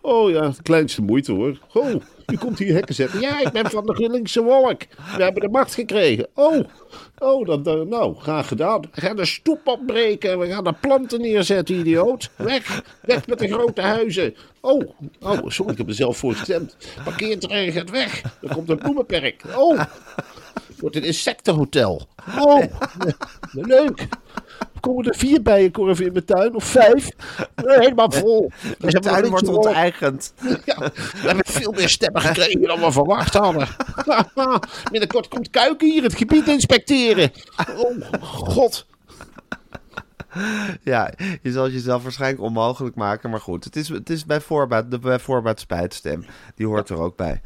Oh 0.00 0.30
ja, 0.30 0.40
de 0.48 0.62
kleinste 0.62 1.02
moeite 1.02 1.32
hoor. 1.32 1.58
Oh, 1.72 1.90
je 2.26 2.38
komt 2.38 2.58
hier 2.58 2.74
hekken 2.74 2.94
zetten. 2.94 3.20
Ja, 3.20 3.40
ik 3.40 3.52
ben 3.52 3.70
van 3.70 3.86
de 3.86 4.08
linkse 4.10 4.42
wolk. 4.42 4.80
We 5.16 5.22
hebben 5.22 5.42
de 5.42 5.48
macht 5.48 5.74
gekregen. 5.74 6.26
Oh, 6.34 6.64
oh 7.18 7.46
dan, 7.46 7.62
dan- 7.62 7.88
nou, 7.88 8.16
graag 8.16 8.48
gedaan. 8.48 8.80
We 8.80 9.00
gaan 9.00 9.16
de 9.16 9.24
stoep 9.26 9.60
opbreken. 9.66 10.38
We 10.38 10.46
gaan 10.46 10.64
de 10.64 10.72
planten 10.72 11.20
neerzetten, 11.20 11.74
idioot. 11.78 12.30
Weg, 12.36 12.82
weg 13.02 13.26
met 13.26 13.38
de 13.38 13.48
grote 13.48 13.80
huizen. 13.80 14.34
Oh, 14.60 14.90
oh, 15.20 15.38
sorry, 15.46 15.72
ik 15.72 15.78
heb 15.78 15.88
er 15.88 15.94
zelf 15.94 16.16
voor 16.16 16.34
gestemd. 16.34 16.76
Parkeerterrein 17.04 17.72
gaat 17.72 17.90
weg. 17.90 18.22
Er 18.42 18.52
komt 18.54 18.68
een 18.70 18.78
bloemenperk. 18.78 19.42
Oh, 19.56 19.80
wordt 20.80 20.96
een 20.96 21.04
insectenhotel. 21.04 22.08
Oh, 22.38 22.62
leuk. 23.52 24.08
Komen 24.80 25.04
er 25.04 25.16
vier 25.16 25.42
bijenkorven 25.42 26.06
in 26.06 26.12
mijn 26.12 26.24
tuin? 26.24 26.54
Of 26.54 26.64
vijf? 26.64 27.08
Helemaal 27.54 28.10
vol. 28.10 28.50
We 28.78 28.90
de 28.92 28.98
tuin 28.98 29.28
wordt 29.28 29.48
onteigend. 29.48 30.32
ja, 30.64 30.78
we 31.22 31.26
hebben 31.26 31.46
veel 31.46 31.72
meer 31.72 31.88
stemmen 31.88 32.22
gekregen 32.22 32.60
dan 32.60 32.80
we 32.80 32.92
verwacht 32.92 33.34
hadden. 33.34 33.68
Binnenkort 34.90 35.28
komt 35.28 35.50
Kuiken 35.50 35.90
hier 35.90 36.02
het 36.02 36.14
gebied 36.14 36.48
inspecteren. 36.48 37.32
Oh, 37.76 37.96
god. 38.20 38.86
Ja, 40.82 41.12
je 41.42 41.52
zal 41.52 41.70
jezelf 41.70 42.02
waarschijnlijk 42.02 42.42
onmogelijk 42.42 42.96
maken. 42.96 43.30
Maar 43.30 43.40
goed, 43.40 43.64
het 43.64 43.76
is, 43.76 43.88
het 43.88 44.10
is 44.10 44.24
bij 44.24 44.40
voorbaat, 44.40 44.90
de 44.90 44.98
bij 44.98 45.18
voorbaat 45.18 45.60
spijtstem. 45.60 46.24
Die 46.54 46.66
hoort 46.66 46.88
er 46.88 46.98
ook 46.98 47.16
bij. 47.16 47.40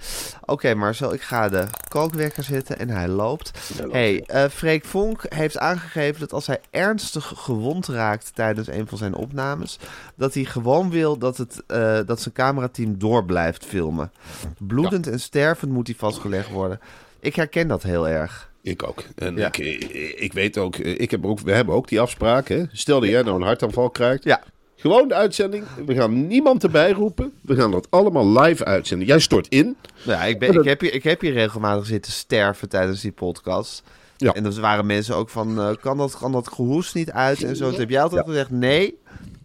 Oké, 0.44 0.74
Marcel, 0.74 1.12
ik 1.12 1.22
ga 1.22 1.48
de 1.48 1.66
kookwekker 1.88 2.42
zetten 2.42 2.78
en 2.78 2.88
hij 2.88 3.08
loopt. 3.08 3.50
hey, 3.90 4.24
eh 4.26 4.48
Freek 4.48 4.84
Vonk 4.84 5.24
heeft 5.28 5.58
aangegeven 5.58 6.20
dat 6.20 6.32
als 6.32 6.46
hij 6.46 6.60
ernstig 6.70 7.32
gewond 7.36 7.86
raakt 7.86 8.34
tijdens 8.34 8.68
een 8.68 8.86
van 8.86 8.98
zijn 8.98 9.14
opnames, 9.14 9.78
dat 10.14 10.34
hij 10.34 10.44
gewoon 10.44 10.90
wil 10.90 11.18
dat, 11.18 11.36
het, 11.36 11.62
eh, 11.66 11.98
dat 12.06 12.20
zijn 12.20 12.34
camerateam 12.34 12.98
door 12.98 13.24
blijft 13.24 13.64
filmen. 13.64 14.12
Bloedend 14.58 15.06
en 15.06 15.20
stervend 15.20 15.72
moet 15.72 15.86
hij 15.86 15.96
vastgelegd 15.96 16.50
worden. 16.50 16.80
Ik 17.20 17.36
herken 17.36 17.68
dat 17.68 17.82
heel 17.82 18.08
erg. 18.08 18.51
Ik 18.62 18.82
ook. 18.82 19.02
En 19.14 19.36
Ja. 19.36 19.46
ik, 19.46 19.58
eh, 19.58 20.22
ik 20.22 20.32
weet 20.32 20.58
ook, 20.58 20.76
eh, 20.76 21.00
ik 21.00 21.10
heb 21.10 21.26
ook, 21.26 21.40
we 21.40 21.52
hebben 21.52 21.74
ook 21.74 21.88
die 21.88 22.00
afspraak. 22.00 22.48
Hè? 22.48 22.62
Stel 22.72 23.00
dat 23.00 23.08
jij 23.08 23.22
nou 23.22 23.36
een 23.36 23.46
hartaanval 23.46 23.90
krijgt. 23.90 24.24
Ja, 24.24 24.42
Gewoon 24.76 25.08
de 25.08 25.14
uitzending. 25.14 25.64
We 25.86 25.94
gaan 25.94 26.26
niemand 26.26 26.62
erbij 26.62 26.92
roepen. 26.92 27.32
We 27.42 27.54
gaan 27.54 27.70
dat 27.70 27.86
allemaal 27.90 28.40
live 28.40 28.64
uitzenden. 28.64 29.06
Jij 29.06 29.18
stort 29.18 29.48
in. 29.48 29.76
Ja, 30.04 30.24
ik, 30.24 30.38
ben, 30.38 30.54
ik, 30.54 30.64
heb 30.64 30.80
hier, 30.80 30.94
ik 30.94 31.02
heb 31.02 31.20
hier 31.20 31.32
regelmatig 31.32 31.86
zitten 31.86 32.12
sterven 32.12 32.68
tijdens 32.68 33.00
die 33.00 33.12
podcast. 33.12 33.82
Ja. 34.16 34.32
En 34.32 34.44
er 34.44 34.60
waren 34.60 34.86
mensen 34.86 35.16
ook 35.16 35.28
van, 35.30 35.60
eh, 35.60 35.70
kan, 35.80 35.96
dat, 35.98 36.18
kan 36.18 36.32
dat 36.32 36.48
gehoest 36.48 36.94
niet 36.94 37.10
uit 37.10 37.42
en 37.42 37.56
zo. 37.56 37.70
Toen 37.70 37.80
heb 37.80 37.90
jij 37.90 38.02
altijd 38.02 38.24
gezegd, 38.26 38.50
nee, 38.50 38.98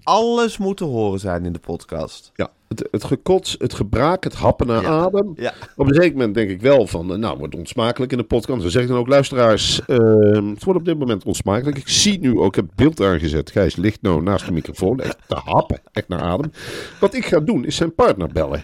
alles 0.03 0.57
moet 0.57 0.77
te 0.77 0.83
horen 0.83 1.19
zijn 1.19 1.45
in 1.45 1.53
de 1.53 1.59
podcast. 1.59 2.31
Ja, 2.36 2.50
het, 2.67 2.88
het 2.91 3.03
gekots, 3.03 3.55
het 3.57 3.74
gebraak, 3.74 4.24
het 4.24 4.33
happen 4.33 4.67
naar 4.67 4.88
adem. 4.88 5.33
Ja. 5.36 5.53
Op 5.75 5.88
een 5.88 5.93
zeker 5.93 6.12
moment 6.12 6.36
denk 6.36 6.50
ik 6.50 6.62
wel 6.62 6.88
van, 6.88 7.12
eh, 7.12 7.17
nou, 7.17 7.38
wordt 7.38 7.55
onsmakelijk 7.55 8.12
in 8.12 8.17
de 8.17 8.24
podcast. 8.24 8.62
Dan 8.62 8.71
zeg 8.71 8.81
ik 8.81 8.88
dan 8.88 8.97
ook, 8.97 9.07
luisteraars, 9.07 9.86
ehm, 9.86 10.50
het 10.50 10.63
wordt 10.63 10.79
op 10.79 10.86
dit 10.86 11.00
moment 11.00 11.24
onsmakelijk. 11.24 11.77
Ik 11.77 11.88
zie 11.88 12.19
nu 12.19 12.38
ook, 12.38 12.47
ik 12.47 12.55
heb 12.55 12.65
het 12.65 12.75
beeld 12.75 13.01
aangezet. 13.01 13.51
Gijs 13.51 13.75
ligt 13.75 14.01
nou 14.01 14.21
naast 14.21 14.45
de 14.45 14.51
microfoon, 14.51 15.00
echt 15.00 15.17
te 15.27 15.36
happen, 15.36 15.79
echt 15.91 16.07
naar 16.07 16.21
adem. 16.21 16.51
Wat 17.00 17.13
ik 17.13 17.25
ga 17.25 17.39
doen, 17.39 17.65
is 17.65 17.75
zijn 17.75 17.95
partner 17.95 18.27
bellen. 18.27 18.63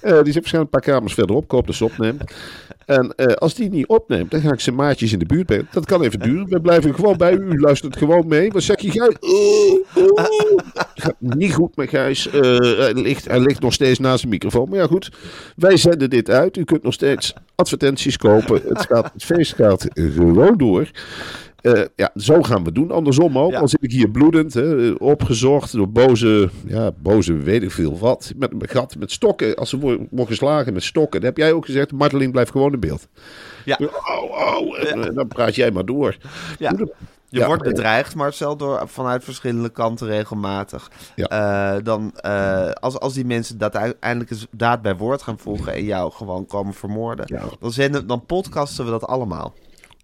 Eh, 0.00 0.22
die 0.22 0.32
zit 0.32 0.34
waarschijnlijk 0.34 0.54
een 0.54 0.80
paar 0.80 0.94
kamers 0.94 1.14
verderop, 1.14 1.44
ik 1.44 1.50
hoop 1.50 1.66
dat 1.66 1.74
ze 1.74 1.84
opneemt. 1.84 2.22
En 2.86 3.14
eh, 3.14 3.32
als 3.32 3.54
die 3.54 3.70
niet 3.70 3.86
opneemt, 3.86 4.30
dan 4.30 4.40
ga 4.40 4.52
ik 4.52 4.60
zijn 4.60 4.74
maatjes 4.74 5.12
in 5.12 5.18
de 5.18 5.26
buurt 5.26 5.46
bellen. 5.46 5.68
Dat 5.70 5.86
kan 5.86 6.02
even 6.02 6.20
duren. 6.20 6.48
We 6.48 6.60
blijven 6.60 6.94
gewoon 6.94 7.16
bij 7.16 7.32
u. 7.32 7.50
U 7.50 7.60
luistert 7.60 7.96
gewoon 7.96 8.26
mee. 8.26 8.50
Wat 8.50 8.62
zeg 8.62 8.80
je, 8.80 8.90
Gijs? 8.90 9.16
Oh, 9.94 10.14
oh. 10.14 10.24
Gaat 10.94 11.14
niet 11.18 11.54
goed 11.54 11.76
met 11.76 11.88
Gijs. 11.88 12.28
Eh, 12.28 12.40
hij, 12.58 12.94
ligt, 12.94 13.28
hij 13.28 13.40
ligt 13.40 13.60
nog 13.60 13.72
steeds 13.72 13.98
naast 13.98 14.22
de 14.22 14.28
microfoon. 14.28 14.68
Maar 14.68 14.78
ja, 14.78 14.86
goed. 14.86 15.10
Wij 15.56 15.76
zenden 15.76 16.10
dit 16.10 16.30
uit. 16.30 16.56
U 16.56 16.64
kunt 16.64 16.82
nog 16.82 16.92
steeds 16.92 17.34
advertenties 17.54 18.16
kopen. 18.16 18.60
Het, 18.68 18.86
gaat, 18.86 19.10
het 19.12 19.24
feest 19.24 19.54
gaat 19.54 19.86
gewoon 19.94 20.56
door. 20.56 20.90
Eh, 21.62 21.82
ja, 21.96 22.10
zo 22.14 22.42
gaan 22.42 22.64
we 22.64 22.72
doen. 22.72 22.90
Andersom 22.90 23.38
ook. 23.38 23.50
Ja. 23.50 23.58
Dan 23.58 23.68
zit 23.68 23.82
ik 23.82 23.90
hier 23.90 24.10
bloedend, 24.10 24.54
hè, 24.54 24.90
opgezocht 24.90 25.72
door 25.72 25.90
boze, 25.90 26.50
ja, 26.66 26.90
boze 26.98 27.32
weet 27.32 27.62
ik 27.62 27.70
veel 27.70 27.98
wat. 27.98 28.32
Met 28.36 28.52
een 28.52 28.68
gat, 28.68 28.96
met 28.98 29.10
stokken. 29.12 29.54
Als 29.54 29.70
ze 29.70 29.78
worden 29.78 30.08
geslagen 30.14 30.72
met 30.72 30.82
stokken. 30.82 31.20
Dat 31.20 31.28
heb 31.28 31.38
jij 31.38 31.52
ook 31.52 31.64
gezegd. 31.64 31.92
Marteling 31.92 32.32
blijft 32.32 32.50
gewoon 32.50 32.72
in 32.72 32.80
beeld. 32.80 33.08
Ja. 33.64 33.78
Oh, 33.80 34.58
oh. 34.58 34.78
En, 34.90 35.04
eh, 35.08 35.14
dan 35.14 35.28
praat 35.28 35.54
jij 35.54 35.70
maar 35.70 35.84
door. 35.84 36.16
Ja. 36.58 36.72
Je 37.28 37.38
Ja, 37.40 37.46
wordt 37.46 37.62
bedreigd, 37.62 38.14
Marcel, 38.14 38.56
door, 38.56 38.82
vanuit 38.88 39.24
verschillende 39.24 39.68
kanten 39.68 40.06
regelmatig. 40.06 40.90
Ja. 41.16 41.26
Eh, 41.26 41.84
dan, 41.84 42.12
als, 42.80 42.98
als 42.98 43.14
die 43.14 43.24
mensen 43.24 43.58
dat 43.58 43.76
uiteindelijk 43.76 44.30
eens 44.30 44.46
daad 44.50 44.82
bij 44.82 44.96
woord 44.96 45.22
gaan 45.22 45.38
voegen 45.38 45.72
en 45.72 45.84
jou 45.84 46.12
gewoon 46.12 46.46
komen 46.46 46.74
vermoorden, 46.74 47.24
Ja. 47.28 47.42
dan, 47.60 47.72
zenden, 47.72 48.06
dan 48.06 48.26
podcasten 48.26 48.84
we 48.84 48.90
dat 48.90 49.06
allemaal. 49.06 49.54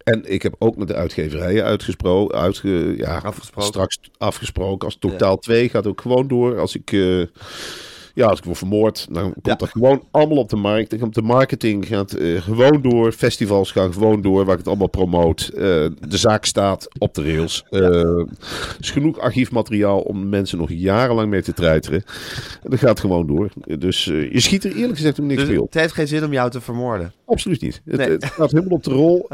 En 0.09 0.33
ik 0.33 0.43
heb 0.43 0.55
ook 0.59 0.77
met 0.77 0.89
de 0.89 0.95
uitgeverijen 0.95 1.65
uitgesproken, 1.65 2.39
uitge, 2.39 2.95
ja, 2.97 3.19
Afgesproken. 3.19 3.69
straks 3.69 3.99
afgesproken. 4.19 4.87
Als 4.87 4.97
totaal 4.99 5.39
2 5.39 5.69
gaat 5.69 5.87
ook 5.87 6.01
gewoon 6.01 6.29
door. 6.29 6.59
Als 6.59 6.75
ik, 6.77 6.93
eh, 6.93 7.23
ja, 8.19 8.27
als 8.27 8.39
ik 8.39 8.45
word 8.45 8.59
vermoord, 8.59 9.07
dan 9.11 9.23
komt 9.23 9.47
Ja. 9.47 9.55
dat 9.55 9.69
gewoon 9.69 10.03
allemaal 10.11 10.37
op 10.37 10.49
de 10.49 10.57
markt. 10.57 10.91
Dan 10.91 10.99
komt 10.99 11.15
de 11.15 11.23
marketing 11.23 11.87
gaat 11.87 12.13
eh, 12.13 12.41
gewoon 12.43 12.83
door. 12.83 13.13
Festivals 13.13 13.73
gaan 13.73 13.93
gewoon 13.93 14.23
door, 14.23 14.45
waar 14.45 14.53
ik 14.53 14.59
het 14.59 14.69
allemaal 14.69 14.89
promoot. 14.89 15.51
Eh, 15.55 15.61
de 16.09 16.17
zaak 16.17 16.45
staat 16.45 16.89
op 16.99 17.15
de 17.15 17.23
rails. 17.23 17.65
Er 17.71 18.27
is 18.81 18.91
genoeg 18.91 19.19
archiefmateriaal 19.19 20.01
om 20.01 20.29
mensen 20.29 20.59
nog 20.59 20.71
jarenlang 20.73 21.31
mee 21.31 21.43
te 21.43 21.53
treiteren. 21.53 22.03
En 22.63 22.71
dat 22.71 22.79
gaat 22.79 23.01
gewoon 23.01 23.27
door. 23.27 23.49
Dus 23.79 24.05
je 24.05 24.41
schiet 24.41 24.65
er 24.65 24.77
eerlijk 24.77 24.97
gezegd 24.97 25.19
om 25.19 25.27
niks 25.27 25.41
Dus 25.41 25.49
mee 25.51 25.61
op. 25.61 25.67
het 25.73 25.81
heeft 25.81 25.95
geen 25.95 26.09
zin 26.09 26.25
om 26.25 26.33
jou 26.33 26.51
te 26.51 26.61
vermoorden. 26.61 27.13
Absoluut 27.27 27.61
niet. 27.61 27.83
Het, 27.85 28.01
het 28.01 28.25
gaat 28.25 28.51
helemaal 28.51 28.77
op 28.77 28.85
de 28.85 28.91
rol. 28.91 29.27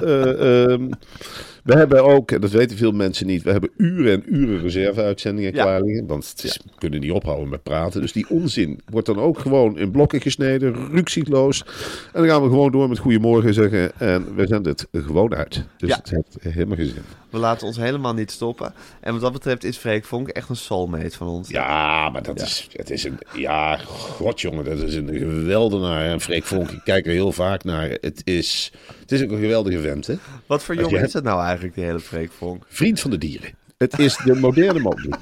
We 1.65 1.75
hebben 1.77 2.05
ook, 2.05 2.31
en 2.31 2.41
dat 2.41 2.51
weten 2.51 2.77
veel 2.77 2.93
mensen 2.93 3.27
niet, 3.27 3.43
we 3.43 3.51
hebben 3.51 3.71
uren 3.77 4.13
en 4.13 4.35
uren 4.35 4.61
reserveuitzendingen 4.61 5.55
Ja. 5.55 5.63
klaar 5.63 5.83
liggen. 5.83 6.07
Want 6.07 6.35
we 6.43 6.51
kunnen 6.79 7.01
niet 7.01 7.11
ophouden 7.11 7.49
met 7.49 7.63
praten. 7.63 8.01
Dus 8.01 8.13
die 8.13 8.29
onzin 8.29 8.81
wordt 8.91 9.07
dan 9.07 9.19
ook 9.19 9.39
gewoon 9.39 9.79
in 9.79 9.91
blokken 9.91 10.21
gesneden, 10.21 10.75
rukzichtloos. 10.91 11.65
En 12.13 12.21
dan 12.21 12.29
gaan 12.29 12.43
we 12.43 12.49
gewoon 12.49 12.73
door 12.73 12.89
met 12.89 12.99
goedemorgen 12.99 13.55
zeggen. 13.55 13.99
En 14.01 14.35
we 14.35 14.47
zenden 14.47 14.73
het 14.73 14.87
gewoon 15.05 15.35
uit. 15.35 15.65
Dus 15.77 15.89
Ja. 15.91 15.97
het 15.97 16.11
heeft 16.11 16.55
helemaal 16.55 16.77
geen 16.77 16.87
zin. 16.87 17.03
We 17.35 17.41
laten 17.41 17.67
ons 17.67 17.77
helemaal 17.77 18.15
niet 18.15 18.31
stoppen. 18.31 18.75
En 19.01 19.13
wat 19.13 19.21
dat 19.21 19.33
betreft 19.33 19.65
is 19.65 19.77
Freek 19.77 20.05
Vonk 20.05 20.29
echt 20.29 20.49
een 20.49 20.57
soulmate 20.57 21.17
van 21.17 21.29
ons. 21.29 21.49
Ja, 21.49 22.09
maar 22.11 22.23
dat 22.23 22.41
is, 22.41 22.69
het 22.73 22.91
is 22.91 23.05
een, 23.05 23.19
ja, 23.33 23.77
god 23.77 24.41
jongen, 24.41 24.65
dat 24.65 24.79
is 24.79 24.95
een 24.95 25.09
geweldenaar. 25.09 26.05
En 26.05 26.21
Freek 26.21 26.45
Vonk, 26.45 26.71
ik 26.71 26.81
kijk 26.85 27.07
er 27.07 27.13
heel 27.13 27.33
vaak 27.33 27.65
naar. 27.65 27.89
Het 28.01 28.21
is, 28.25 28.73
het 29.01 29.13
is 29.13 29.23
ook 29.23 29.31
een 29.31 29.39
geweldige 29.39 29.81
vent, 29.81 30.07
hè. 30.07 30.15
Wat 30.47 30.63
voor 30.63 30.75
jongen 30.75 31.03
is 31.03 31.13
het 31.13 31.25
nou 31.25 31.43
eigenlijk, 31.43 31.75
die 31.75 31.85
hele 31.85 32.01
Freek 32.01 32.33
Vonk? 32.33 32.65
Vriend 32.69 33.01
van 33.01 33.11
de 33.11 33.19
dieren. 33.19 33.51
Het 33.77 33.99
is 33.99 34.17
de 34.17 34.35
moderne 34.35 34.81
man. 34.81 34.99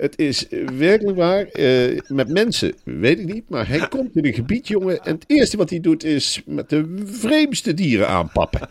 Het 0.00 0.18
is 0.18 0.48
eh, 0.48 0.58
werkelijk 0.78 1.16
waar. 1.16 1.44
eh, 1.44 1.98
met 2.08 2.28
mensen 2.28 2.74
weet 2.84 3.18
ik 3.18 3.32
niet. 3.34 3.44
Maar 3.48 3.68
hij 3.68 3.88
komt 3.88 4.16
in 4.16 4.24
een 4.24 4.32
gebied, 4.34 4.68
jongen. 4.68 5.04
En 5.04 5.14
het 5.14 5.24
eerste 5.26 5.56
wat 5.56 5.70
hij 5.70 5.80
doet 5.80 6.04
is 6.04 6.42
met 6.46 6.68
de 6.68 7.02
vreemdste 7.04 7.74
dieren 7.74 8.08
aanpappen. 8.08 8.68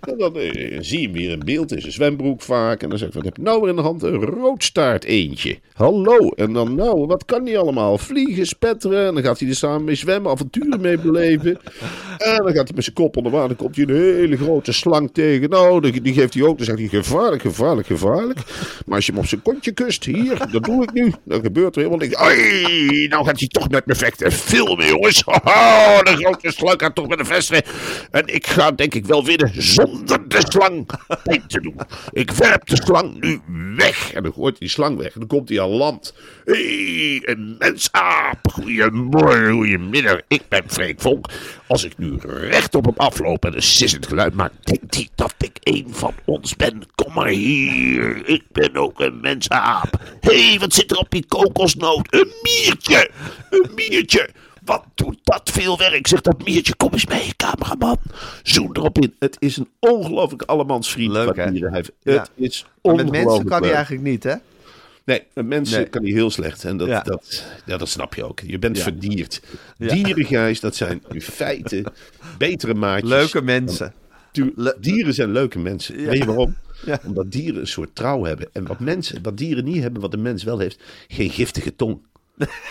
En 0.00 0.18
dan 0.18 0.36
eh, 0.36 0.78
zie 0.80 1.00
je 1.00 1.04
hem 1.06 1.12
weer 1.16 1.30
in 1.30 1.42
beeld 1.44 1.72
in 1.72 1.80
zijn 1.80 1.92
zwembroek 1.92 2.42
vaak. 2.42 2.82
En 2.82 2.88
dan 2.88 2.98
zegt 2.98 3.12
hij: 3.12 3.22
Wat 3.22 3.30
heb 3.34 3.36
je 3.44 3.50
nou 3.50 3.60
weer 3.60 3.70
in 3.70 3.76
de 3.76 3.82
hand? 3.82 4.02
Een 4.02 4.24
roodstaart 4.24 5.04
eentje. 5.04 5.58
Hallo. 5.72 6.28
En 6.28 6.52
dan, 6.52 6.74
nou, 6.74 7.06
wat 7.06 7.24
kan 7.24 7.44
die 7.44 7.58
allemaal? 7.58 7.98
Vliegen, 7.98 8.46
spetteren. 8.46 9.06
En 9.06 9.14
dan 9.14 9.22
gaat 9.22 9.38
hij 9.40 9.48
er 9.48 9.54
samen 9.54 9.84
mee 9.84 9.94
zwemmen, 9.94 10.30
avonturen 10.30 10.80
mee 10.80 10.98
beleven. 10.98 11.58
En 12.18 12.36
dan 12.36 12.52
gaat 12.52 12.66
hij 12.68 12.74
met 12.74 12.84
zijn 12.84 12.96
kop 12.96 13.16
onder 13.16 13.32
water. 13.32 13.48
Dan 13.48 13.56
komt 13.56 13.76
hij 13.76 13.84
een 13.84 13.94
hele 14.02 14.36
grote 14.36 14.72
slang 14.72 15.10
tegen. 15.12 15.50
Nou, 15.50 15.80
die, 15.80 16.00
die 16.00 16.12
geeft 16.14 16.34
hij 16.34 16.42
ook. 16.42 16.56
Dan 16.56 16.66
zegt 16.66 16.78
hij: 16.78 16.88
Gevaarlijk, 16.88 17.42
gevaarlijk, 17.42 17.86
gevaarlijk. 17.86 18.38
Maar 18.86 18.96
als 18.96 19.06
je 19.06 19.12
hem 19.12 19.20
op 19.20 19.26
zijn 19.26 19.42
kontje 19.42 19.72
kust, 19.72 20.04
hier, 20.04 20.38
dat 20.52 20.66
doe 20.72 20.82
ik 20.82 20.92
nu. 20.92 21.12
Dan 21.24 21.40
gebeurt 21.40 21.76
er 21.76 21.82
helemaal. 21.82 22.26
Ai, 22.26 23.06
nou 23.08 23.24
gaat 23.24 23.38
hij 23.38 23.48
toch 23.48 23.70
met 23.70 23.86
me 23.86 23.94
vechten. 23.94 24.32
Filmen, 24.32 24.86
jongens. 24.86 25.24
Oh, 25.44 26.02
de 26.02 26.16
grote 26.16 26.50
slang 26.52 26.80
gaat 26.80 26.94
toch 26.94 27.08
met 27.08 27.18
de 27.18 27.24
vesten. 27.24 27.62
En 28.10 28.26
ik 28.26 28.46
ga 28.46 28.70
denk 28.70 28.94
ik 28.94 29.06
wel 29.06 29.24
winnen 29.24 29.62
zonder 29.62 30.28
de 30.28 30.40
slang 30.48 30.86
pijn 31.22 31.46
te 31.46 31.60
doen. 31.60 31.76
Ik 32.12 32.30
werp 32.30 32.66
de 32.66 32.76
slang 32.76 33.20
nu 33.20 33.40
weg. 33.76 34.12
En 34.12 34.22
dan 34.22 34.32
gooit 34.32 34.58
die 34.58 34.68
slang 34.68 34.96
weg. 34.96 35.14
En 35.14 35.20
dan 35.20 35.28
komt 35.28 35.48
hij 35.48 35.60
aan 35.60 35.68
land. 35.68 36.14
Hé, 36.44 36.54
hey, 36.54 37.22
een 37.24 37.56
mensaap. 37.58 38.38
Goedemorgen, 38.52 39.52
goedemiddag. 39.52 40.20
Ik 40.28 40.42
ben 40.48 40.62
Freek 40.66 41.00
Vonk. 41.00 41.26
Als 41.66 41.84
ik 41.84 41.98
nu 41.98 42.16
recht 42.26 42.74
op 42.74 42.84
hem 42.84 42.94
afloop 42.96 43.44
en 43.44 43.54
een 43.54 43.62
sissend 43.62 44.06
geluid 44.06 44.34
maak, 44.34 44.52
denkt 44.60 44.94
hij 44.94 45.08
dat 45.14 45.34
ik 45.38 45.56
een 45.60 45.86
van 45.90 46.14
ons 46.24 46.56
ben. 46.56 46.82
Kom 46.94 47.12
maar 47.12 47.28
hier. 47.28 48.28
Ik 48.28 48.42
ben 48.52 48.76
ook 48.76 49.00
een 49.00 49.20
mensaap. 49.20 50.00
Hé, 50.20 50.48
hey, 50.48 50.58
wat 50.58 50.72
zit 50.72 50.90
er 50.90 50.96
op 50.96 51.10
die 51.10 51.24
kokosnoot? 51.28 52.06
Een 52.10 52.32
miertje. 52.42 53.10
Een 53.50 53.70
miertje. 53.74 54.28
Wat 54.64 54.84
doet 54.94 55.18
dat 55.22 55.50
veel 55.52 55.78
werk? 55.78 56.06
Zegt 56.06 56.24
dat 56.24 56.44
miertje, 56.44 56.76
kom 56.76 56.92
eens 56.92 57.06
mee, 57.06 57.32
cameraman. 57.36 57.98
Zoom 58.42 58.70
erop 58.72 58.98
in. 58.98 59.14
Het 59.18 59.36
is 59.38 59.56
een 59.56 59.68
ongelooflijk 59.78 60.42
allemansvriend. 60.42 61.12
Leuk, 61.12 61.36
wat 61.36 61.72
heeft. 61.72 61.92
Ja. 62.02 62.12
Het 62.12 62.30
is 62.34 62.66
Maar 62.82 62.94
met 62.94 63.04
mensen 63.04 63.20
ongelooflijk 63.20 63.50
kan 63.50 63.62
hij 63.62 63.72
eigenlijk 63.72 64.04
niet, 64.04 64.22
hè? 64.22 64.34
Nee, 65.04 65.22
mensen 65.34 65.76
Nee. 65.80 65.88
kan 65.88 66.02
hij 66.02 66.12
heel 66.12 66.30
slecht. 66.30 66.64
En 66.64 66.76
dat, 66.76 66.88
Ja. 66.88 67.00
dat, 67.02 67.44
ja, 67.66 67.76
dat 67.76 67.88
snap 67.88 68.14
je 68.14 68.24
ook. 68.24 68.40
Je 68.40 68.58
bent 68.58 68.76
Ja. 68.76 68.82
verdierd. 68.82 69.42
Ja. 69.78 69.94
Dierengijs, 69.94 70.60
dat 70.60 70.76
zijn 70.76 71.02
in 71.12 71.22
feite 71.22 71.84
betere 72.38 72.74
maatjes. 72.74 73.08
Leuke 73.10 73.42
mensen. 73.42 73.92
Dieren 74.80 75.14
zijn 75.14 75.32
leuke 75.32 75.58
mensen. 75.58 75.96
Weet 75.96 76.18
je 76.18 76.24
waarom? 76.24 76.54
Omdat 77.06 77.32
dieren 77.32 77.60
een 77.60 77.66
soort 77.66 77.94
trouw 77.94 78.24
hebben. 78.24 78.48
En 78.52 78.66
wat, 78.66 78.80
mensen, 78.80 79.22
wat 79.22 79.36
dieren 79.38 79.64
niet 79.64 79.82
hebben, 79.82 80.02
wat 80.02 80.10
de 80.10 80.16
mens 80.16 80.42
wel 80.44 80.58
heeft, 80.58 80.82
geen 81.08 81.30
giftige 81.30 81.76
tong. 81.76 81.98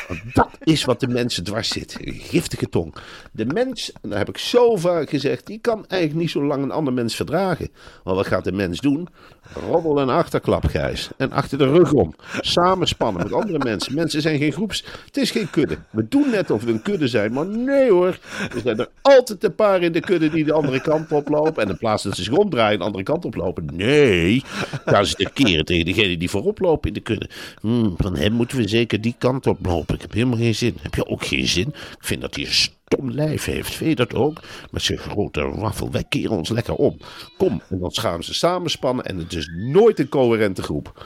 Want 0.08 0.22
dat 0.34 0.50
is 0.60 0.86
wat 0.86 1.00
de 1.00 1.08
mensen 1.08 1.44
dwars 1.44 1.70
zit. 1.70 1.98
Giftige 2.02 2.70
tong. 2.70 2.96
De 3.32 3.46
mens, 3.46 3.92
en 4.02 4.10
dat 4.10 4.18
heb 4.18 4.30
ik 4.30 4.38
zo 4.38 4.76
vaak 4.76 5.10
gezegd, 5.10 5.48
die 5.48 5.60
kan 5.60 5.86
eigenlijk 5.88 6.22
niet 6.22 6.32
zo 6.32 6.44
lang 6.46 6.64
een 6.64 6.72
ander 6.72 6.94
mens 6.94 7.16
verdragen. 7.16 7.70
Maar 8.04 8.16
wat 8.16 8.28
gaat 8.28 8.44
de 8.44 8.52
mens 8.52 8.80
doen? 8.80 9.08
Roddel 9.54 10.00
en 10.00 10.10
achterklap, 10.10 10.66
Gijs. 10.66 11.10
En 11.18 11.32
achter 11.32 11.58
de 11.58 11.68
rug 11.68 11.94
om. 11.94 12.16
Samenspannen 12.40 13.24
met 13.24 13.34
andere 13.34 13.58
mensen. 13.58 13.96
Mensen 13.96 14.22
zijn 14.22 14.38
geen 14.38 14.52
groeps. 14.52 14.86
Het 15.06 15.18
is 15.18 15.32
geen 15.32 15.50
kudde. 15.50 15.78
We 15.90 16.08
doen 16.08 16.30
net 16.30 16.52
of 16.52 16.64
we 16.64 16.72
een 16.72 16.82
kudde 16.82 17.08
zijn. 17.08 17.34
Maar 17.34 17.46
nee 17.46 17.92
hoor. 17.92 18.20
Er 18.54 18.62
zijn 18.64 18.80
er 18.80 18.90
altijd 19.02 19.44
een 19.44 19.56
paar 19.56 19.82
in 19.82 19.92
de 19.92 20.00
kudde 20.00 20.30
die 20.30 20.44
de 20.44 20.54
andere 20.54 20.82
kant 20.82 21.12
oplopen. 21.12 21.64
En 21.64 21.70
in 21.70 21.78
plaats 21.78 22.04
dat 22.04 22.16
ze 22.16 22.24
zich 22.24 22.34
omdraaien 22.34 22.80
de 22.80 22.86
andere 22.86 23.04
kant 23.04 23.26
oplopen. 23.26 23.66
Nee. 23.74 24.44
Gaan 24.86 25.06
ze 25.06 25.16
te 25.16 25.30
keren 25.34 25.66
tegen 25.66 25.86
degene 25.86 26.18
die 26.18 26.30
voorop 26.30 26.60
lopen 26.60 26.88
in 26.88 26.94
de 26.94 27.00
kudde. 27.00 27.30
Hmm, 27.62 27.94
van 27.98 28.16
hem 28.16 28.34
moeten 28.34 28.58
we 28.58 28.68
zeker 28.68 29.02
die 29.02 29.16
kant 29.18 29.48
oplopen. 29.52 29.96
Ik 29.96 30.02
heb 30.02 30.12
helemaal 30.14 30.38
geen 30.38 30.56
zin. 30.56 30.78
Heb 30.82 30.96
je 30.96 31.06
ook 31.08 31.26
geen 31.26 31.48
zin? 31.48 31.68
Ik 31.68 31.98
vind 32.00 32.22
dat 32.22 32.36
hij 32.36 32.46
een 32.46 32.52
stom 32.54 33.12
lijf 33.12 33.46
heeft. 33.46 33.74
Vind 33.74 33.90
je 33.90 33.96
dat 33.96 34.14
ook? 34.16 34.42
Met 34.72 34.82
zijn 34.82 34.98
grote 34.98 35.42
raffel. 35.42 35.92
Wij 35.92 36.04
keren 36.10 36.38
ons 36.38 36.50
lekker 36.50 36.74
om. 36.76 36.98
Kom. 37.38 37.62
En 37.70 37.80
dan 37.80 37.92
gaan 37.94 38.24
ze 38.24 38.34
samenspannen. 38.34 39.06
En 39.06 39.18
het 39.18 39.34
is 39.34 39.50
nooit 39.54 40.00
een 40.00 40.10
coherente 40.10 40.62
groep. 40.64 41.06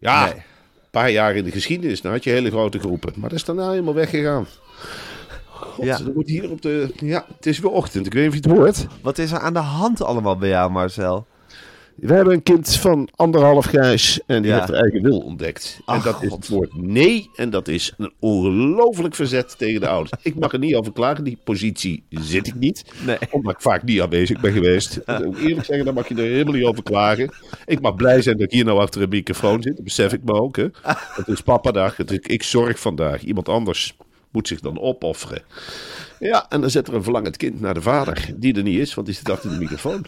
Ja, 0.00 0.24
Nee. 0.24 0.34
een 0.34 0.42
paar 0.90 1.10
jaar 1.10 1.34
in 1.36 1.44
de 1.44 1.50
geschiedenis. 1.50 2.00
Dan 2.00 2.12
had 2.12 2.24
je 2.24 2.30
hele 2.30 2.50
grote 2.50 2.78
groepen. 2.78 3.12
Maar 3.16 3.28
dat 3.28 3.38
is 3.38 3.44
daarna 3.44 3.70
helemaal 3.70 3.94
weggegaan. 3.94 4.46
God, 5.46 5.84
Ja. 5.84 5.98
wordt 6.14 6.28
hier 6.28 6.50
op 6.50 6.62
de... 6.62 6.92
Ja, 6.96 7.24
het 7.36 7.46
is 7.46 7.58
weer 7.58 7.70
ochtend. 7.70 8.06
Ik 8.06 8.12
weet 8.12 8.22
niet 8.32 8.32
of 8.32 8.42
je 8.44 8.48
het 8.50 8.58
hoort. 8.58 8.86
Wat 9.02 9.18
is 9.18 9.30
er 9.32 9.38
aan 9.38 9.52
de 9.52 9.58
hand 9.58 10.02
allemaal 10.02 10.36
bij 10.36 10.48
jou, 10.48 10.70
Marcel? 10.70 11.26
We 12.00 12.12
hebben 12.14 12.34
een 12.34 12.42
kind 12.42 12.76
van 12.76 13.08
anderhalf 13.16 13.66
grijs 13.66 14.20
en 14.26 14.42
die 14.42 14.50
Ja. 14.50 14.56
heeft 14.58 14.68
haar 14.68 14.80
eigen 14.82 15.02
wil 15.02 15.18
ontdekt. 15.18 15.80
en 15.86 16.00
dat 16.04 16.22
is 16.22 16.32
het 16.32 16.48
woord 16.48 16.74
nee 16.82 17.30
en 17.34 17.50
dat 17.50 17.68
is 17.68 17.92
een 17.98 18.12
ongelooflijk 18.18 19.14
verzet 19.14 19.58
tegen 19.58 19.80
de 19.80 19.88
ouders. 19.88 20.12
Ik 20.22 20.34
mag 20.38 20.52
er 20.52 20.58
niet 20.58 20.74
over 20.74 20.92
klagen, 20.92 21.24
die 21.24 21.38
positie 21.44 22.02
zit 22.08 22.46
ik 22.46 22.54
niet. 22.54 22.84
Nee. 23.06 23.16
Omdat 23.30 23.52
ik 23.52 23.60
vaak 23.60 23.82
niet 23.82 24.00
aanwezig 24.00 24.40
ben 24.40 24.52
geweest. 24.52 24.96
Ik 24.96 25.24
moet 25.24 25.38
eerlijk 25.38 25.64
zeggen, 25.66 25.84
daar 25.84 25.94
mag 25.94 26.08
je 26.08 26.14
er 26.14 26.20
helemaal 26.22 26.54
niet 26.54 26.64
over 26.64 26.82
klagen. 26.82 27.32
Ik 27.66 27.80
mag 27.80 27.94
blij 27.94 28.22
zijn 28.22 28.36
dat 28.36 28.46
ik 28.46 28.52
hier 28.52 28.64
nou 28.64 28.78
achter 28.80 29.02
een 29.02 29.08
microfoon 29.08 29.62
zit, 29.62 29.74
dat 29.76 29.84
besef 29.84 30.12
ik 30.12 30.24
me 30.24 30.32
ook. 30.32 30.56
Hè. 30.56 30.66
Het 31.14 31.28
is 31.28 31.40
papadag, 31.40 31.96
het 31.96 32.10
is, 32.10 32.18
ik 32.18 32.42
zorg 32.42 32.80
vandaag, 32.80 33.22
iemand 33.22 33.48
anders 33.48 33.96
moet 34.30 34.48
zich 34.48 34.60
dan 34.60 34.80
opofferen. 34.80 35.42
Ja, 36.18 36.46
en 36.48 36.60
dan 36.60 36.70
zet 36.70 36.88
er 36.88 36.94
een 36.94 37.02
verlangend 37.02 37.36
kind 37.36 37.60
naar 37.60 37.74
de 37.74 37.82
vader, 37.82 38.30
die 38.36 38.56
er 38.56 38.62
niet 38.62 38.78
is, 38.78 38.94
want 38.94 39.06
die 39.06 39.16
zit 39.16 39.30
achter 39.30 39.50
de 39.50 39.56
microfoon. 39.56 40.04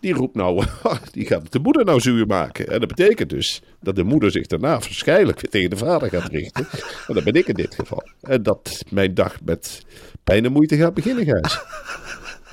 Die 0.00 0.14
roept 0.14 0.34
nou, 0.34 0.64
die 1.12 1.26
gaat 1.26 1.52
de 1.52 1.58
moeder 1.58 1.84
nou 1.84 2.00
zuur 2.00 2.26
maken. 2.26 2.68
En 2.68 2.80
dat 2.80 2.88
betekent 2.88 3.30
dus 3.30 3.62
dat 3.80 3.96
de 3.96 4.04
moeder 4.04 4.30
zich 4.30 4.46
daarna 4.46 4.70
waarschijnlijk 4.70 5.48
tegen 5.48 5.70
de 5.70 5.76
vader 5.76 6.08
gaat 6.08 6.28
richten. 6.28 6.66
En 7.06 7.14
dat 7.14 7.24
ben 7.24 7.34
ik 7.34 7.46
in 7.46 7.54
dit 7.54 7.74
geval. 7.74 8.02
En 8.20 8.42
dat 8.42 8.82
mijn 8.90 9.14
dag 9.14 9.36
met 9.44 9.82
pijn 10.24 10.44
en 10.44 10.52
moeite 10.52 10.76
gaat 10.76 10.94
beginnen, 10.94 11.24
Gijs. 11.24 11.60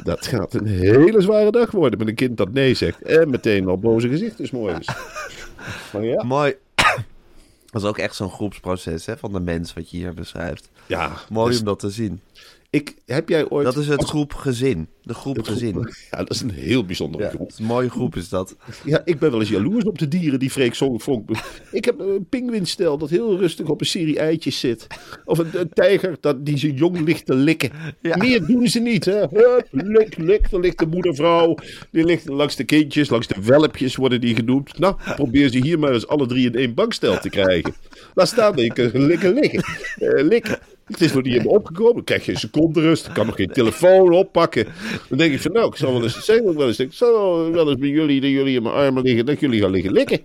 Dat 0.04 0.28
gaat 0.28 0.54
een 0.54 0.66
hele 0.66 1.22
zware 1.22 1.52
dag 1.52 1.72
worden 1.72 2.00
met 2.00 2.08
een 2.08 2.16
kind 2.16 2.38
dat 2.38 2.54
nee 2.54 2.74
zegt. 2.74 3.02
En 3.02 3.30
meteen 3.30 3.68
al 3.68 3.78
boze 3.78 4.10
gezicht 4.10 4.40
is 4.40 4.52
mooi. 4.52 4.76
Maar 5.94 6.04
ja, 6.04 6.24
Mooi. 6.24 6.56
Dat 7.72 7.82
is 7.82 7.88
ook 7.88 7.98
echt 7.98 8.16
zo'n 8.16 8.32
groepsproces 8.32 9.06
hè, 9.06 9.18
van 9.18 9.32
de 9.32 9.40
mens 9.40 9.74
wat 9.74 9.90
je 9.90 9.98
hier 9.98 10.14
beschrijft. 10.14 10.70
ja 10.86 11.12
Mooi 11.30 11.50
dus 11.50 11.60
om 11.60 11.66
dat 11.66 11.80
te 11.80 11.90
zien. 11.90 12.22
Ik, 12.70 12.96
heb 13.06 13.30
jij 13.30 13.50
ooit... 13.50 13.66
Dat 13.66 13.78
is 13.78 13.88
het 13.88 14.04
groep 14.04 14.34
gezin. 14.34 14.88
De 15.02 15.14
groep 15.14 15.42
gezin. 15.42 15.76
Ja, 16.12 16.18
dat 16.18 16.30
is 16.30 16.42
een 16.42 16.52
heel 16.52 16.86
bijzondere 16.86 17.24
Ja, 17.24 17.30
groep. 17.30 17.52
een 17.58 17.66
mooie 17.66 17.90
groep 17.90 18.16
is 18.16 18.30
dat. 18.30 18.56
Ja, 18.84 19.02
ik 19.06 19.20
ben 19.20 19.32
wel 19.32 19.40
eens 19.40 19.50
jaloers 19.50 19.84
op 19.84 19.98
de 19.98 20.08
dieren 20.08 20.40
die 20.40 20.50
Freek 20.50 20.76
Vonk... 20.76 21.30
Ik 21.72 21.86
heb 21.86 22.00
een 22.00 22.26
pinguïnstel 22.30 22.98
dat 22.98 23.10
heel 23.10 23.38
rustig 23.38 23.68
op 23.68 23.80
een 23.80 23.86
serie 23.86 24.20
eitjes 24.20 24.60
zit. 24.60 24.88
Of 25.26 25.38
een, 25.38 25.60
een 25.60 25.70
tijger 25.70 26.18
dat, 26.20 26.46
die 26.46 26.58
zijn 26.58 26.74
jong 26.74 27.00
ligt 27.00 27.26
te 27.26 27.36
likken. 27.36 27.72
Ja. 28.02 28.18
Meer 28.18 28.46
doen 28.46 28.68
ze 28.68 28.80
niet, 28.80 29.06
hè. 29.06 29.20
Hup, 29.20 29.68
lik, 29.72 30.18
lik. 30.18 30.50
Dan 30.50 30.62
ligt 30.62 30.80
de 30.80 30.88
moedervrouw. 30.88 31.56
Die 31.92 32.06
ligt 32.06 32.28
langs 32.28 32.56
de 32.56 32.64
kindjes, 32.64 33.10
langs 33.10 33.28
de 33.28 33.42
welpjes 33.42 33.96
worden 33.96 34.22
die 34.22 34.36
genoemd. 34.36 34.80
Nou, 34.80 34.96
probeer 35.16 35.50
ze 35.50 35.58
hier 35.58 35.80
maar 35.80 35.94
eens 35.94 36.08
alle 36.08 36.26
drie 36.28 36.46
in 36.46 36.56
één 36.56 36.74
bankstel 36.74 37.20
te 37.20 37.30
krijgen. 37.30 37.74
Laat 38.14 38.28
staan 38.28 38.56
dat 38.56 38.66
je 38.66 38.74
kunt 38.74 38.94
likken, 38.94 39.34
liggen. 39.34 39.64
Eh, 39.96 40.24
likken. 40.24 40.60
Het 40.90 41.02
is 41.02 41.14
nog 41.14 41.24
niet 41.24 41.36
in 41.36 41.42
me 41.42 41.50
opgekomen. 41.50 41.94
Dan 41.94 42.04
krijg 42.04 42.26
je 42.26 42.32
een 42.32 42.38
seconde 42.38 42.82
rust. 42.82 43.08
Ik 43.08 43.14
kan 43.14 43.26
nog 43.26 43.36
geen 43.36 43.52
telefoon 43.52 44.14
oppakken. 44.14 44.68
Dan 45.10 45.18
denk 45.18 45.34
ik 45.34 45.42
van 45.42 45.52
nou, 45.52 45.68
ik 45.68 45.76
zal 45.76 45.94
wel 45.94 46.04
eens 46.04 46.26
zeggen. 46.26 46.58
Wel 46.58 46.68
eens, 46.68 46.80
ik 46.80 46.94
zal 46.94 47.52
wel 47.52 47.70
eens 47.70 47.80
bij 47.80 47.90
jullie, 47.90 48.22
dat 48.22 48.30
jullie 48.30 48.56
in 48.56 48.64
mijn 48.64 48.76
armen 48.76 49.04
liggen, 49.04 49.26
dat 49.26 49.40
jullie 49.40 49.62
gaan 49.62 49.72
liggen 49.72 49.92
likken. 49.92 50.20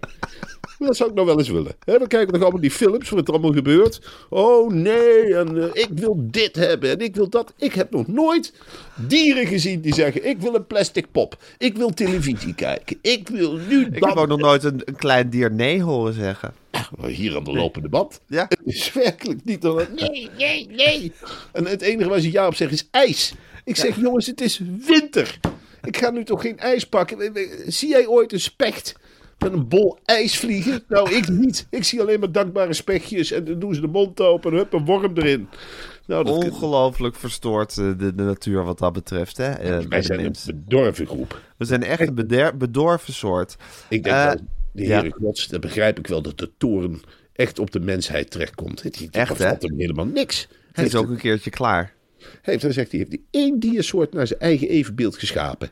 Dat 0.78 0.96
zou 0.96 1.10
ik 1.10 1.16
nog 1.16 1.26
wel 1.26 1.38
eens 1.38 1.48
willen. 1.48 1.72
Hè, 1.84 1.98
dan 1.98 2.06
kijken 2.06 2.26
we 2.26 2.32
nog 2.32 2.42
allemaal 2.42 2.60
die 2.60 2.70
films, 2.70 3.10
wat 3.10 3.28
er 3.28 3.32
allemaal 3.34 3.52
gebeurt. 3.52 4.00
Oh 4.28 4.72
nee, 4.72 5.34
en 5.34 5.62
eh, 5.62 5.82
ik 5.82 5.88
wil 5.94 6.16
dit 6.20 6.56
hebben 6.56 6.90
en 6.90 6.98
ik 6.98 7.14
wil 7.14 7.28
dat. 7.28 7.52
Ik 7.58 7.74
heb 7.74 7.90
nog 7.90 8.06
nooit 8.06 8.52
dieren 8.94 9.46
gezien 9.46 9.80
die 9.80 9.94
zeggen: 9.94 10.28
Ik 10.28 10.40
wil 10.40 10.54
een 10.54 10.66
plastic 10.66 11.06
pop. 11.12 11.36
Ik 11.58 11.76
wil 11.76 11.90
televisie 11.90 12.54
kijken. 12.54 12.96
Ik 13.00 13.28
wil 13.28 13.52
nu 13.68 13.84
Ik 13.84 14.00
dat. 14.00 14.08
heb 14.08 14.18
ook 14.18 14.28
nog 14.28 14.40
nooit 14.40 14.64
een, 14.64 14.82
een 14.84 14.96
klein 14.96 15.30
dier 15.30 15.52
nee 15.52 15.82
horen 15.82 16.12
zeggen. 16.12 16.52
Hier 17.06 17.36
aan 17.36 17.44
de 17.44 17.52
lopende 17.52 17.88
band. 17.88 18.20
Ja. 18.26 18.44
Het 18.48 18.60
is 18.64 18.92
werkelijk 18.92 19.44
niet 19.44 19.62
dan. 19.62 19.76
Nee, 19.94 20.30
nee, 20.38 20.66
nee. 20.70 21.12
En 21.52 21.66
het 21.66 21.82
enige 21.82 22.08
waar 22.08 22.20
ze 22.20 22.30
ja 22.30 22.46
op 22.46 22.54
zeggen 22.54 22.76
is 22.76 22.88
ijs. 22.90 23.34
Ik 23.64 23.76
zeg, 23.76 23.96
jongens, 24.00 24.26
het 24.26 24.40
is 24.40 24.60
winter. 24.86 25.38
Ik 25.82 25.96
ga 25.96 26.10
nu 26.10 26.24
toch 26.24 26.40
geen 26.40 26.58
ijs 26.58 26.86
pakken. 26.88 27.32
Zie 27.66 27.88
jij 27.88 28.06
ooit 28.06 28.32
een 28.32 28.40
specht 28.40 28.94
met 29.38 29.52
een 29.52 29.68
bol 29.68 29.98
ijs 30.04 30.38
vliegen? 30.38 30.82
Nou, 30.88 31.14
ik 31.14 31.28
niet. 31.28 31.66
Ik 31.70 31.84
zie 31.84 32.00
alleen 32.00 32.20
maar 32.20 32.32
dankbare 32.32 32.74
spechtjes. 32.74 33.30
En 33.30 33.44
dan 33.44 33.58
doen 33.58 33.74
ze 33.74 33.80
de 33.80 33.86
mond 33.86 34.20
open 34.20 34.50
en 34.52 34.56
hup, 34.58 34.72
een 34.72 34.84
worm 34.84 35.16
erin. 35.16 35.48
Nou, 36.06 36.24
dat 36.24 36.34
Ongelooflijk 36.44 37.16
verstoord 37.16 37.78
eh, 37.78 37.84
de, 37.98 38.14
de 38.14 38.22
natuur 38.22 38.64
wat 38.64 38.78
dat 38.78 38.92
betreft. 38.92 39.36
Hè, 39.36 39.50
eh, 39.50 39.58
bij 39.58 39.86
wij 39.88 40.00
de 40.00 40.06
zijn 40.06 40.24
een 40.24 40.34
bedorven 40.46 41.06
groep. 41.06 41.40
We 41.56 41.64
zijn 41.64 41.82
echt 41.82 42.08
een 42.08 42.14
beder- 42.14 42.56
bedorven 42.56 43.12
soort. 43.12 43.56
Ik 43.88 44.02
denk 44.04 44.16
Eh, 44.16 44.24
wel, 44.24 44.36
de 44.74 44.82
ja. 44.82 45.00
Heere 45.00 45.16
Gods, 45.20 45.46
dan 45.46 45.60
begrijp 45.60 45.98
ik 45.98 46.06
wel 46.06 46.22
dat 46.22 46.38
de 46.38 46.50
toren 46.58 47.00
echt 47.32 47.58
op 47.58 47.70
de 47.70 47.80
mensheid 47.80 48.30
terechtkomt. 48.30 48.82
Die, 48.82 48.90
die 48.90 49.08
Echt, 49.10 49.38
hè? 49.38 49.46
hem 49.58 49.78
helemaal 49.78 50.06
niks. 50.06 50.46
Hij 50.72 50.84
Het 50.84 50.86
is 50.86 50.94
ook 50.94 51.08
een 51.08 51.16
keertje 51.16 51.50
klaar. 51.50 51.94
heeft, 52.42 52.62
dan 52.62 52.72
zegt 52.72 52.90
hij, 52.90 52.98
heeft 53.00 53.12
hij 53.12 53.22
één 53.42 53.58
diersoort 53.58 54.12
naar 54.12 54.26
zijn 54.26 54.40
eigen 54.40 54.68
evenbeeld 54.68 55.18
geschapen. 55.18 55.70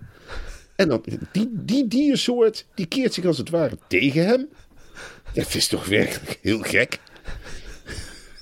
En 0.76 0.88
dan, 0.88 1.04
die, 1.32 1.48
die 1.52 1.88
diersoort, 1.88 2.66
die 2.74 2.86
keert 2.86 3.14
zich 3.14 3.24
als 3.24 3.38
het 3.38 3.50
ware 3.50 3.78
tegen 3.88 4.26
hem. 4.26 4.48
Dat 5.34 5.54
is 5.54 5.66
toch 5.68 5.86
werkelijk 5.86 6.38
heel 6.42 6.60
gek. 6.60 6.98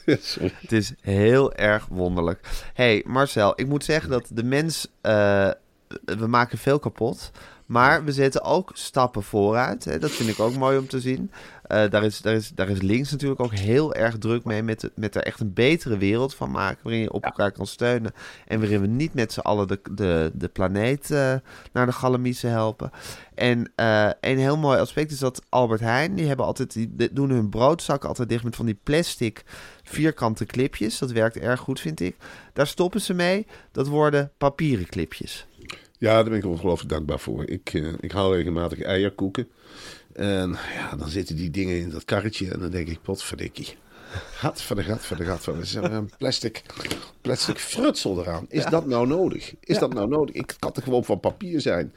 Sorry. 0.20 0.52
Het 0.60 0.72
is 0.72 0.92
heel 1.00 1.54
erg 1.54 1.86
wonderlijk. 1.86 2.48
hey, 2.74 3.02
Marcel, 3.06 3.52
ik 3.56 3.66
moet 3.66 3.84
zeggen 3.84 4.10
dat 4.10 4.28
de 4.32 4.44
mens... 4.44 4.86
eh, 5.00 5.50
we 6.04 6.26
maken 6.26 6.58
veel 6.58 6.78
kapot. 6.78 7.30
Maar 7.70 8.04
we 8.04 8.12
zetten 8.12 8.42
ook 8.42 8.70
stappen 8.72 9.22
vooruit. 9.22 9.84
Hè. 9.84 9.98
Dat 9.98 10.10
vind 10.10 10.28
ik 10.28 10.40
ook 10.40 10.56
mooi 10.56 10.78
om 10.78 10.86
te 10.86 11.00
zien. 11.00 11.30
Eh, 11.62 11.90
daar, 11.90 12.04
is, 12.04 12.20
daar, 12.20 12.34
is, 12.34 12.48
daar 12.48 12.68
is 12.68 12.80
links 12.80 13.10
natuurlijk 13.10 13.40
ook 13.40 13.54
heel 13.54 13.94
erg 13.94 14.18
druk 14.18 14.44
mee. 14.44 14.62
Met, 14.62 14.90
met 14.94 15.14
er 15.14 15.22
echt 15.22 15.40
een 15.40 15.52
betere 15.52 15.96
wereld 15.96 16.34
van 16.34 16.50
maken. 16.50 16.78
Waarin 16.82 17.02
je 17.02 17.12
op 17.12 17.24
elkaar 17.24 17.52
kan 17.52 17.66
steunen. 17.66 18.12
En 18.46 18.60
waarin 18.60 18.80
we 18.80 18.86
niet 18.86 19.14
met 19.14 19.32
z'n 19.32 19.40
allen 19.40 19.68
de, 19.68 19.80
de, 19.90 20.30
de 20.34 20.48
planeet 20.48 21.10
eh, 21.10 21.34
naar 21.72 21.86
de 21.86 21.92
galamiezen 21.92 22.50
helpen. 22.50 22.90
En 23.34 23.72
eh, 23.76 24.10
een 24.20 24.38
heel 24.38 24.58
mooi 24.58 24.78
aspect 24.78 25.10
is 25.10 25.18
dat 25.18 25.42
Albert 25.48 25.80
Heijn. 25.80 26.14
Die, 26.14 26.26
hebben 26.26 26.46
altijd, 26.46 26.72
die 26.72 26.94
die 26.96 27.12
doen 27.12 27.30
hun 27.30 27.48
broodzakken 27.48 28.08
altijd 28.08 28.28
dicht 28.28 28.44
met 28.44 28.56
van 28.56 28.66
die 28.66 28.78
plastic 28.82 29.44
vierkante 29.82 30.46
clipjes. 30.46 30.98
Dat 30.98 31.10
werkt 31.10 31.36
erg 31.36 31.60
goed, 31.60 31.80
vind 31.80 32.00
ik. 32.00 32.16
Daar 32.52 32.66
stoppen 32.66 33.00
ze 33.00 33.14
mee. 33.14 33.46
Dat 33.72 33.86
worden 33.86 34.32
papieren 34.38 34.86
clipjes. 34.86 35.46
Ja, 36.00 36.14
daar 36.14 36.24
ben 36.24 36.38
ik 36.38 36.44
ongelooflijk 36.44 36.90
dankbaar 36.90 37.20
voor. 37.20 37.48
Ik, 37.48 37.70
eh, 37.74 37.92
ik 38.00 38.12
haal 38.12 38.34
regelmatig 38.34 38.82
eierkoeken. 38.82 39.48
En 40.12 40.58
ja, 40.74 40.96
dan 40.96 41.08
zitten 41.08 41.36
die 41.36 41.50
dingen 41.50 41.78
in 41.78 41.90
dat 41.90 42.04
karretje. 42.04 42.50
En 42.50 42.60
dan 42.60 42.70
denk 42.70 42.88
ik, 42.88 43.02
potverdikkie. 43.02 43.76
Gat 44.32 44.62
voor 44.62 44.76
de 44.76 44.82
gat 44.82 45.00
voor 45.00 45.16
de 45.16 45.24
gat 45.24 45.40
voor 45.40 45.60
de 45.60 45.78
een 45.78 46.10
plastic, 46.18 46.62
plastic 47.20 47.58
frutsel 47.58 48.20
eraan. 48.20 48.46
Is 48.48 48.64
dat 48.64 48.86
nou 48.86 49.06
nodig? 49.06 49.54
Is 49.60 49.78
dat 49.78 49.94
nou 49.94 50.08
nodig? 50.08 50.34
Ik 50.34 50.54
kan 50.58 50.72
er 50.74 50.82
gewoon 50.82 51.04
van 51.04 51.20
papier 51.20 51.60
zijn. 51.60 51.92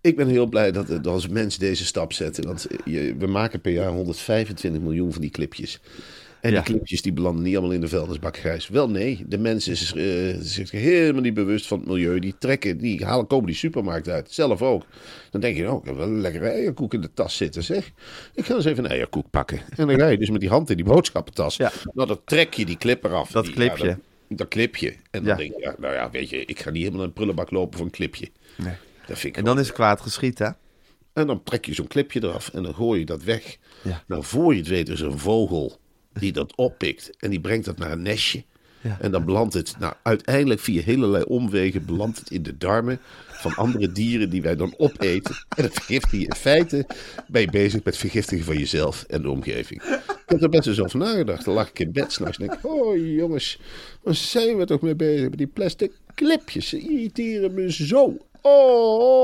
Ik 0.00 0.16
ben 0.16 0.28
heel 0.28 0.46
blij 0.46 0.72
dat, 0.72 0.86
dat 0.86 1.06
als 1.06 1.28
mensen 1.28 1.60
deze 1.60 1.84
stap 1.84 2.12
zetten. 2.12 2.46
Want 2.46 2.66
je, 2.84 3.14
we 3.18 3.26
maken 3.26 3.60
per 3.60 3.72
jaar 3.72 3.90
125 3.90 4.82
miljoen 4.82 5.12
van 5.12 5.20
die 5.20 5.30
clipjes. 5.30 5.80
En 6.44 6.50
Ja. 6.52 6.60
die 6.62 6.74
clipjes 6.74 7.02
die 7.02 7.12
belanden 7.12 7.42
niet 7.44 7.54
allemaal 7.56 7.74
in 7.74 7.80
de 7.80 7.88
vuilnisbak 7.88 8.36
grijs. 8.36 8.68
Wel 8.68 8.90
nee, 8.90 9.24
de 9.26 9.38
mens 9.38 9.68
is 9.68 9.92
eh, 9.94 10.36
zich 10.40 10.70
helemaal 10.70 11.22
niet 11.22 11.34
bewust 11.34 11.66
van 11.66 11.78
het 11.78 11.88
milieu. 11.88 12.18
Die 12.18 12.34
trekken, 12.38 12.78
die 12.78 13.04
halen, 13.04 13.26
komen 13.26 13.46
die 13.46 13.54
supermarkt 13.54 14.08
uit. 14.08 14.32
Zelf 14.32 14.62
ook. 14.62 14.84
Dan 15.30 15.40
denk 15.40 15.56
je, 15.56 15.70
oh, 15.70 15.78
ik 15.80 15.84
heb 15.86 15.96
wel 15.96 16.06
een 16.06 16.20
lekkere 16.20 16.48
eierkoek 16.48 16.94
in 16.94 17.00
de 17.00 17.10
tas 17.14 17.36
zitten, 17.36 17.62
zeg. 17.64 17.90
Ik 18.34 18.44
ga 18.44 18.54
eens 18.54 18.64
even 18.64 18.84
een 18.84 18.90
eierkoek 18.90 19.30
pakken. 19.30 19.60
En 19.76 19.86
dan 19.86 19.98
ga 19.98 20.08
je 20.08 20.18
dus 20.18 20.30
met 20.30 20.40
die 20.40 20.50
hand 20.50 20.70
in 20.70 20.76
die 20.76 20.84
boodschappentas. 20.84 21.56
Ja. 21.56 21.72
Nou, 21.92 22.08
dan 22.08 22.20
trek 22.24 22.54
je 22.54 22.64
die 22.66 22.76
clip 22.78 23.04
eraf. 23.04 23.30
Dat 23.30 23.44
Die- 23.44 23.54
clipje. 23.54 23.86
Ja, 23.86 23.98
dat, 24.28 24.38
dat 24.38 24.48
clipje. 24.48 24.88
En 24.90 24.96
dan 25.10 25.24
Ja. 25.24 25.34
denk 25.36 25.52
je, 25.54 25.60
ja, 25.60 25.74
nou 25.78 25.94
ja, 25.94 26.10
weet 26.10 26.30
je, 26.30 26.44
ik 26.44 26.60
ga 26.60 26.70
niet 26.70 26.80
helemaal 26.82 27.00
in 27.02 27.08
een 27.08 27.14
prullenbak 27.14 27.50
lopen 27.50 27.76
voor 27.76 27.86
een 27.86 27.92
clipje. 27.92 28.28
Nee. 28.56 28.74
Dat 29.06 29.18
vind 29.18 29.32
ik 29.32 29.36
En 29.36 29.44
dan 29.44 29.58
is 29.58 29.72
kwaad 29.72 30.00
geschiet, 30.00 30.38
hè? 30.38 30.48
en 31.12 31.26
dan 31.26 31.42
trek 31.42 31.64
je 31.64 31.74
zo'n 31.74 31.86
clipje 31.86 32.22
eraf 32.22 32.48
en 32.48 32.62
dan 32.62 32.74
gooi 32.74 32.98
je 33.00 33.06
dat 33.06 33.22
weg. 33.22 33.56
Ja. 33.82 34.02
Nou, 34.06 34.24
voor 34.24 34.52
je 34.52 34.58
het 34.58 34.68
weet 34.68 34.88
is 34.88 35.00
een 35.00 35.18
vogel 35.18 35.82
die 36.18 36.32
dat 36.32 36.56
oppikt 36.56 37.10
en 37.18 37.30
die 37.30 37.40
brengt 37.40 37.64
dat 37.64 37.78
naar 37.78 37.92
een 37.92 38.02
nestje. 38.02 38.44
Ja. 38.84 38.96
En 39.00 39.10
dan 39.10 39.24
belandt 39.24 39.54
het, 39.54 39.74
nou, 39.78 39.94
uiteindelijk 40.02 40.60
via 40.60 40.82
hele 40.82 41.28
omwegen 41.28 41.84
belandt 41.84 42.18
het 42.18 42.30
in 42.30 42.42
de 42.42 42.56
darmen 42.56 43.00
van 43.30 43.54
andere 43.54 43.92
dieren 43.92 44.30
die 44.30 44.42
wij 44.42 44.56
dan 44.56 44.74
opeten. 44.76 45.34
En 45.56 45.62
dat 45.62 45.72
vergiftig 45.72 46.20
je. 46.20 46.26
In 46.26 46.34
feite 46.34 46.86
ben 47.28 47.40
je 47.40 47.50
bezig 47.50 47.84
met 47.84 47.96
vergiftigen 47.96 48.44
van 48.44 48.58
jezelf 48.58 49.04
en 49.08 49.22
de 49.22 49.30
omgeving. 49.30 49.82
Ik 49.82 50.22
heb 50.26 50.42
er 50.42 50.48
best 50.48 50.66
eens 50.66 50.80
over 50.80 50.98
nagedacht. 50.98 51.44
Dan 51.44 51.54
lag 51.54 51.68
ik 51.68 51.78
in 51.78 51.92
bed 51.92 52.12
s'nachts 52.12 52.38
en 52.38 52.46
denk 52.46 52.58
ik, 52.58 52.70
oh 52.70 52.96
jongens, 53.16 53.58
waar 54.02 54.14
zijn 54.14 54.56
we 54.56 54.64
toch 54.64 54.80
mee 54.80 54.94
bezig 54.94 55.28
met 55.28 55.38
die 55.38 55.46
plastic 55.46 55.92
clipjes? 56.14 56.68
Ze 56.68 56.78
irriteren 56.78 57.54
me 57.54 57.72
zo. 57.72 58.16
Oh, 58.40 59.23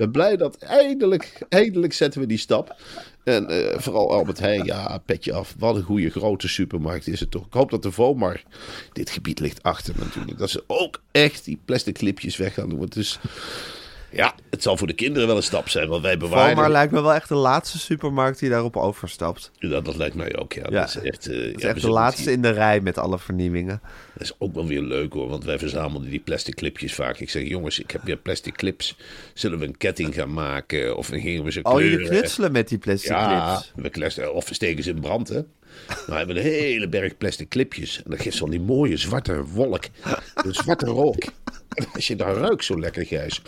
ben 0.00 0.10
blij 0.10 0.36
dat 0.36 0.56
eindelijk, 0.56 1.38
eindelijk 1.48 1.92
zetten 1.92 2.20
we 2.20 2.26
die 2.26 2.38
stap. 2.38 2.76
En 3.24 3.48
eh, 3.48 3.78
vooral 3.78 4.12
Albert 4.12 4.38
Heijn, 4.38 4.64
ja, 4.64 4.98
petje 4.98 5.32
af. 5.32 5.54
Wat 5.58 5.76
een 5.76 5.82
goede 5.82 6.10
grote 6.10 6.48
supermarkt 6.48 7.06
is 7.06 7.20
het 7.20 7.30
toch. 7.30 7.46
Ik 7.46 7.52
hoop 7.52 7.70
dat 7.70 7.82
de 7.82 7.92
Vomar, 7.92 8.42
dit 8.92 9.10
gebied 9.10 9.40
ligt 9.40 9.62
achter 9.62 9.94
natuurlijk, 9.98 10.38
dat 10.38 10.50
ze 10.50 10.64
ook 10.66 11.02
echt 11.10 11.44
die 11.44 11.58
plastic 11.64 11.94
clipjes 11.94 12.36
weg 12.36 12.54
gaan 12.54 12.68
doen. 12.68 12.86
Dus 12.86 13.18
ja, 14.12 14.34
het 14.50 14.62
zal 14.62 14.76
voor 14.76 14.86
de 14.86 14.92
kinderen 14.92 15.28
wel 15.28 15.36
een 15.36 15.42
stap 15.42 15.68
zijn, 15.68 15.88
want 15.88 16.02
wij 16.02 16.16
bewaren... 16.16 16.54
Valmar 16.54 16.70
lijkt 16.70 16.92
me 16.92 17.00
wel 17.02 17.14
echt 17.14 17.28
de 17.28 17.34
laatste 17.34 17.78
supermarkt 17.78 18.38
die 18.38 18.48
daarop 18.50 18.76
overstapt. 18.76 19.50
Ja, 19.58 19.80
dat 19.80 19.96
lijkt 19.96 20.14
mij 20.14 20.36
ook, 20.38 20.52
ja. 20.52 20.62
Ja. 20.70 20.80
Dat 20.80 20.88
is 20.88 20.96
echt, 21.10 21.26
eh, 21.28 21.36
Het 21.36 21.56
is 21.56 21.62
ja, 21.62 21.68
echt 21.68 21.80
de 21.80 21.90
laatste 21.90 22.22
zien. 22.22 22.32
in 22.32 22.42
de 22.42 22.50
rij 22.50 22.80
met 22.80 22.98
alle 22.98 23.18
vernieuwingen. 23.18 23.80
Dat 24.12 24.22
is 24.22 24.32
ook 24.38 24.54
wel 24.54 24.66
weer 24.66 24.82
leuk 24.82 25.12
hoor, 25.12 25.28
want 25.28 25.44
wij 25.44 25.58
verzamelden 25.58 26.10
die 26.10 26.20
plastic 26.20 26.54
clipjes 26.54 26.94
vaak. 26.94 27.18
Ik 27.18 27.30
zeg, 27.30 27.48
jongens, 27.48 27.78
ik 27.78 27.90
heb 27.90 28.02
weer 28.04 28.16
plastic 28.16 28.54
clips. 28.56 28.96
Zullen 29.34 29.58
we 29.58 29.66
een 29.66 29.76
ketting 29.76 30.14
gaan 30.14 30.32
maken? 30.32 30.96
Of 30.96 31.06
gingen 31.06 31.44
we 31.44 31.52
ze 31.52 31.62
Oh, 31.62 31.74
kleuren? 31.74 31.90
jullie 31.98 32.08
knutselen 32.18 32.52
met 32.52 32.68
die 32.68 32.78
plastic 32.78 33.10
Ja, 33.10 33.62
clips. 33.82 34.14
we 34.16 34.30
of 34.32 34.48
we 34.48 34.54
steken 34.54 34.82
ze 34.84 34.90
in 34.90 35.00
brand, 35.00 35.28
hè. 35.28 35.40
Nou 36.06 36.18
hebben 36.18 36.36
we 36.36 36.42
een 36.42 36.48
hele 36.48 36.88
berg 36.88 37.16
plastic 37.16 37.48
clipjes. 37.48 38.02
En 38.04 38.10
dat 38.10 38.20
geeft 38.20 38.36
zo'n 38.36 38.50
die 38.50 38.60
mooie 38.60 38.96
zwarte 38.96 39.44
wolk. 39.44 39.84
Een 40.34 40.54
zwarte 40.54 40.86
rook. 40.86 41.24
Als 41.92 42.06
je 42.06 42.16
daar 42.16 42.34
ruikt 42.34 42.64
zo 42.64 42.80
lekker, 42.80 43.06
Gijs. 43.06 43.42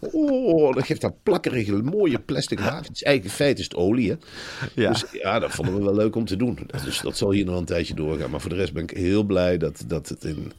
Oh, 0.00 0.74
dat 0.74 0.86
geeft 0.86 1.00
dat 1.00 1.22
plakkerige, 1.22 1.72
mooie 1.72 2.18
plastic 2.18 2.58
is 2.58 2.66
eigenlijk 2.66 3.24
in 3.24 3.30
feite 3.30 3.60
is 3.60 3.64
het 3.64 3.74
olie, 3.74 4.10
hè? 4.10 4.16
Ja. 4.74 4.90
Dus 4.90 5.04
ja, 5.12 5.38
dat 5.38 5.50
vonden 5.50 5.74
we 5.74 5.82
wel 5.82 5.94
leuk 5.94 6.16
om 6.16 6.24
te 6.24 6.36
doen. 6.36 6.58
Dus 6.84 7.00
dat 7.00 7.16
zal 7.16 7.30
hier 7.30 7.44
nog 7.44 7.58
een 7.58 7.64
tijdje 7.64 7.94
doorgaan. 7.94 8.30
Maar 8.30 8.40
voor 8.40 8.50
de 8.50 8.56
rest 8.56 8.72
ben 8.72 8.82
ik 8.82 8.90
heel 8.90 9.22
blij 9.22 9.58
dat, 9.58 9.84
dat 9.86 10.08
het 10.08 10.24
in 10.24 10.52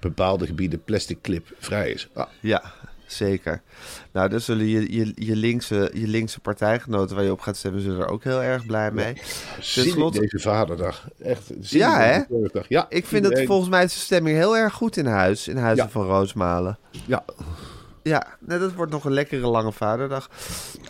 bepaalde 0.00 0.46
gebieden 0.46 0.84
plastic 0.84 1.18
clip 1.22 1.54
vrij 1.58 1.90
is. 1.90 2.08
Ah, 2.12 2.26
Ja, 2.40 2.74
zeker. 3.16 3.62
Nou, 4.12 4.28
dan 4.28 4.40
zullen 4.40 4.66
je, 4.66 4.92
je, 4.96 5.12
je, 5.14 5.36
linkse, 5.36 5.90
je 5.94 6.06
linkse 6.06 6.40
partijgenoten 6.40 7.16
waar 7.16 7.24
je 7.24 7.32
op 7.32 7.40
gaat 7.40 7.56
stemmen, 7.56 7.80
zullen 7.82 8.00
er 8.00 8.08
ook 8.08 8.24
heel 8.24 8.42
erg 8.42 8.66
blij 8.66 8.90
mee. 8.90 9.12
in 9.56 9.62
slotte- 9.62 10.20
deze 10.20 10.38
vaderdag. 10.38 11.08
Echt, 11.22 11.50
Ja, 11.60 12.00
hè? 12.00 12.20
Ja, 12.68 12.86
Ik 12.88 13.06
vind 13.06 13.10
het 13.10 13.24
iedereen- 13.24 13.46
volgens 13.46 13.68
mij 13.68 13.84
is 13.84 13.92
de 13.94 14.00
stemming 14.00 14.36
heel 14.36 14.56
erg 14.56 14.72
goed 14.74 14.96
in 14.96 15.06
huis, 15.06 15.48
in 15.48 15.56
Huizen 15.56 15.84
Ja. 15.84 15.90
van 15.90 16.06
Roosmalen. 16.06 16.78
Ja, 17.06 17.24
Ja, 18.04 18.26
nou, 18.40 18.60
dat 18.60 18.72
wordt 18.72 18.92
nog 18.92 19.04
een 19.04 19.12
lekkere 19.12 19.46
lange 19.46 19.72
vaderdag. 19.72 20.30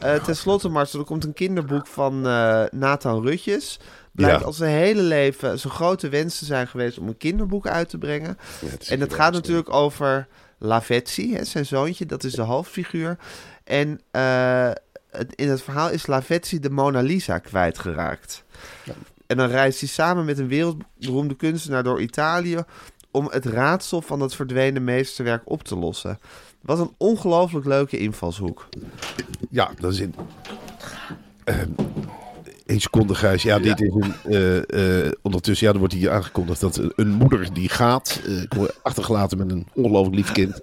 Eh 0.01 0.25
Ten 0.25 0.37
slotte, 0.37 0.69
Marcel, 0.69 0.99
er 1.01 1.05
komt 1.05 1.25
een 1.25 1.33
kinderboek 1.33 1.87
van 1.87 2.27
eh, 2.27 2.63
Nathan 2.71 3.23
Rutjes. 3.23 3.81
Blijkt 4.13 4.41
Ja. 4.41 4.47
al 4.47 4.53
zijn 4.53 4.73
hele 4.77 5.03
leven 5.03 5.59
zijn 5.59 5.73
grote 5.73 6.09
wens 6.09 6.39
te 6.39 6.45
zijn 6.45 6.67
geweest 6.69 6.99
om 6.99 7.09
een 7.09 7.17
kinderboek 7.17 7.67
uit 7.67 7.89
te 7.89 7.99
brengen. 7.99 8.39
Ja, 8.61 8.67
en 8.67 8.71
het 8.71 8.85
geweldig. 8.87 9.17
gaat 9.17 9.33
natuurlijk 9.33 9.73
over 9.73 10.27
Lavezzi, 10.65 11.35
hè, 11.35 11.45
zijn 11.45 11.67
zoontje. 11.67 12.07
Dat 12.07 12.25
is 12.25 12.33
de 12.33 12.43
hoofdfiguur. 12.43 13.19
En 13.65 14.01
eh, 14.11 14.71
het- 15.11 15.35
in 15.35 15.49
het 15.49 15.63
verhaal 15.63 15.91
is 15.91 16.07
Lavezzi 16.07 16.59
de 16.59 16.71
Mona 16.71 17.01
Lisa 17.01 17.39
kwijtgeraakt. 17.39 18.45
En 19.27 19.37
dan 19.37 19.49
reist 19.49 19.81
hij 19.81 19.89
samen 19.89 20.25
met 20.25 20.39
een 20.39 20.49
wereldberoemde 20.49 21.35
kunstenaar 21.37 21.83
door 21.83 22.01
Italië... 22.01 22.59
om 23.11 23.29
het 23.31 23.45
raadsel 23.47 24.03
van 24.03 24.21
het 24.21 24.35
verdwenen 24.35 24.85
meesterwerk 24.85 25.43
op 25.45 25.63
te 25.63 25.77
lossen. 25.77 26.19
Wat 26.61 26.79
een 26.79 26.95
ongelooflijk 26.97 27.67
leuke 27.67 27.99
invalshoek. 27.99 28.69
Ja, 29.51 29.71
dat 29.81 29.93
is 29.93 30.01
in. 30.01 30.15
Eén 32.73 32.81
seconde, 32.81 33.15
Gijs. 33.15 33.43
Ja, 33.43 33.59
dit 33.59 33.81
is 33.81 33.95
een. 33.95 34.15
eh, 34.33 35.07
eh, 35.07 35.13
ondertussen, 35.23 35.67
ja, 35.67 35.73
er 35.73 35.79
wordt 35.79 35.95
hier 35.95 36.11
aangekondigd 36.11 36.61
dat 36.61 36.81
een 36.97 37.09
moeder 37.09 37.53
die 37.53 37.69
gaat. 37.69 38.21
eh, 38.27 38.63
achtergelaten 38.83 39.39
met 39.39 39.51
een 39.51 39.67
ongelooflijk 39.75 40.17
lief 40.17 40.33
kind. 40.33 40.63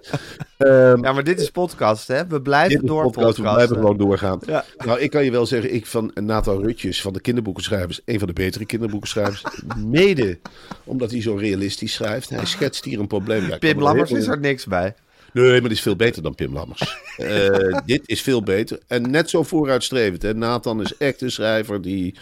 Ehm, 0.58 1.04
Ja, 1.04 1.12
maar 1.12 1.24
dit 1.24 1.40
is 1.40 1.50
podcast, 1.50 2.08
hè? 2.08 2.26
We 2.26 2.40
blijven 2.42 2.86
door 2.86 3.02
podcast, 3.02 3.36
we 3.36 3.42
blijven 3.42 3.76
gewoon 3.76 3.96
doorgaan. 3.96 4.38
Ja. 4.46 4.64
Nou, 4.84 5.00
ik 5.00 5.10
kan 5.10 5.24
je 5.24 5.30
wel 5.30 5.46
zeggen, 5.46 5.74
ik 5.74 5.86
van 5.86 6.10
Nathan 6.14 6.62
Rutjes 6.62 7.02
van 7.02 7.12
de 7.12 7.20
kinderboekenschrijvers, 7.20 8.00
een 8.04 8.18
van 8.18 8.28
de 8.28 8.34
betere 8.34 8.64
kinderboekenschrijvers. 8.66 9.44
mede 9.86 10.38
omdat 10.84 11.10
hij 11.10 11.22
zo 11.22 11.34
realistisch 11.34 11.92
schrijft. 11.92 12.28
Hij 12.28 12.44
schetst 12.46 12.84
hier 12.84 12.98
een 13.00 13.06
probleem. 13.06 13.48
Ja, 13.48 13.58
Pim 13.58 13.76
er 13.76 13.82
Lammers 13.82 14.10
is 14.10 14.26
er 14.26 14.40
niks 14.40 14.66
bij. 14.66 14.94
Nee, 15.32 15.50
maar 15.50 15.68
dit 15.68 15.70
is 15.70 15.80
veel 15.80 15.96
beter 15.96 16.22
dan 16.22 16.34
Pim 16.34 16.52
Lammers. 16.52 16.82
Eh, 17.20 17.78
dit 17.84 18.02
is 18.06 18.22
veel 18.22 18.42
beter. 18.42 18.78
En 18.86 19.10
net 19.10 19.30
zo 19.30 19.42
vooruitstrevend. 19.42 20.22
Hè? 20.22 20.34
Nathan 20.34 20.80
is 20.80 20.96
echt 20.96 21.20
een 21.20 21.30
schrijver. 21.30 21.82
Die 21.82 22.14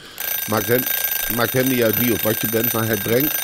maakt 0.51 0.67
hem, 0.67 0.81
maakt 1.37 1.53
hem 1.53 1.69
niet 1.69 1.83
uit 1.83 1.99
wie 1.99 2.13
of 2.13 2.23
wat 2.23 2.41
je 2.41 2.49
bent. 2.51 2.73
Maar 2.73 2.87
hij 2.87 2.97
brengt... 2.97 3.35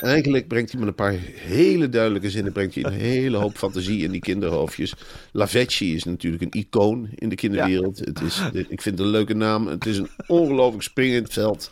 Eigenlijk 0.00 0.48
brengt 0.48 0.70
hij 0.70 0.80
met 0.80 0.88
een 0.88 0.94
paar 0.94 1.14
hele 1.34 1.88
duidelijke 1.88 2.30
zinnen... 2.30 2.52
brengt 2.52 2.74
hij 2.74 2.84
een 2.84 2.92
hele 3.16 3.36
hoop 3.36 3.56
fantasie 3.56 4.02
in 4.02 4.10
die 4.10 4.20
kinderhoofdjes. 4.20 4.94
Lavezzi 5.32 5.94
is 5.94 6.04
natuurlijk 6.04 6.42
een 6.42 6.60
icoon 6.60 7.08
in 7.14 7.28
de 7.28 7.34
kinderwereld. 7.34 7.98
Het 7.98 8.20
is, 8.20 8.40
ik 8.52 8.82
vind 8.82 8.98
het 8.98 9.06
een 9.06 9.12
leuke 9.12 9.34
naam. 9.34 9.66
Het 9.66 9.86
is 9.86 9.98
een 9.98 10.08
ongelooflijk 10.26 10.82
springend 10.82 11.32
veld. 11.32 11.70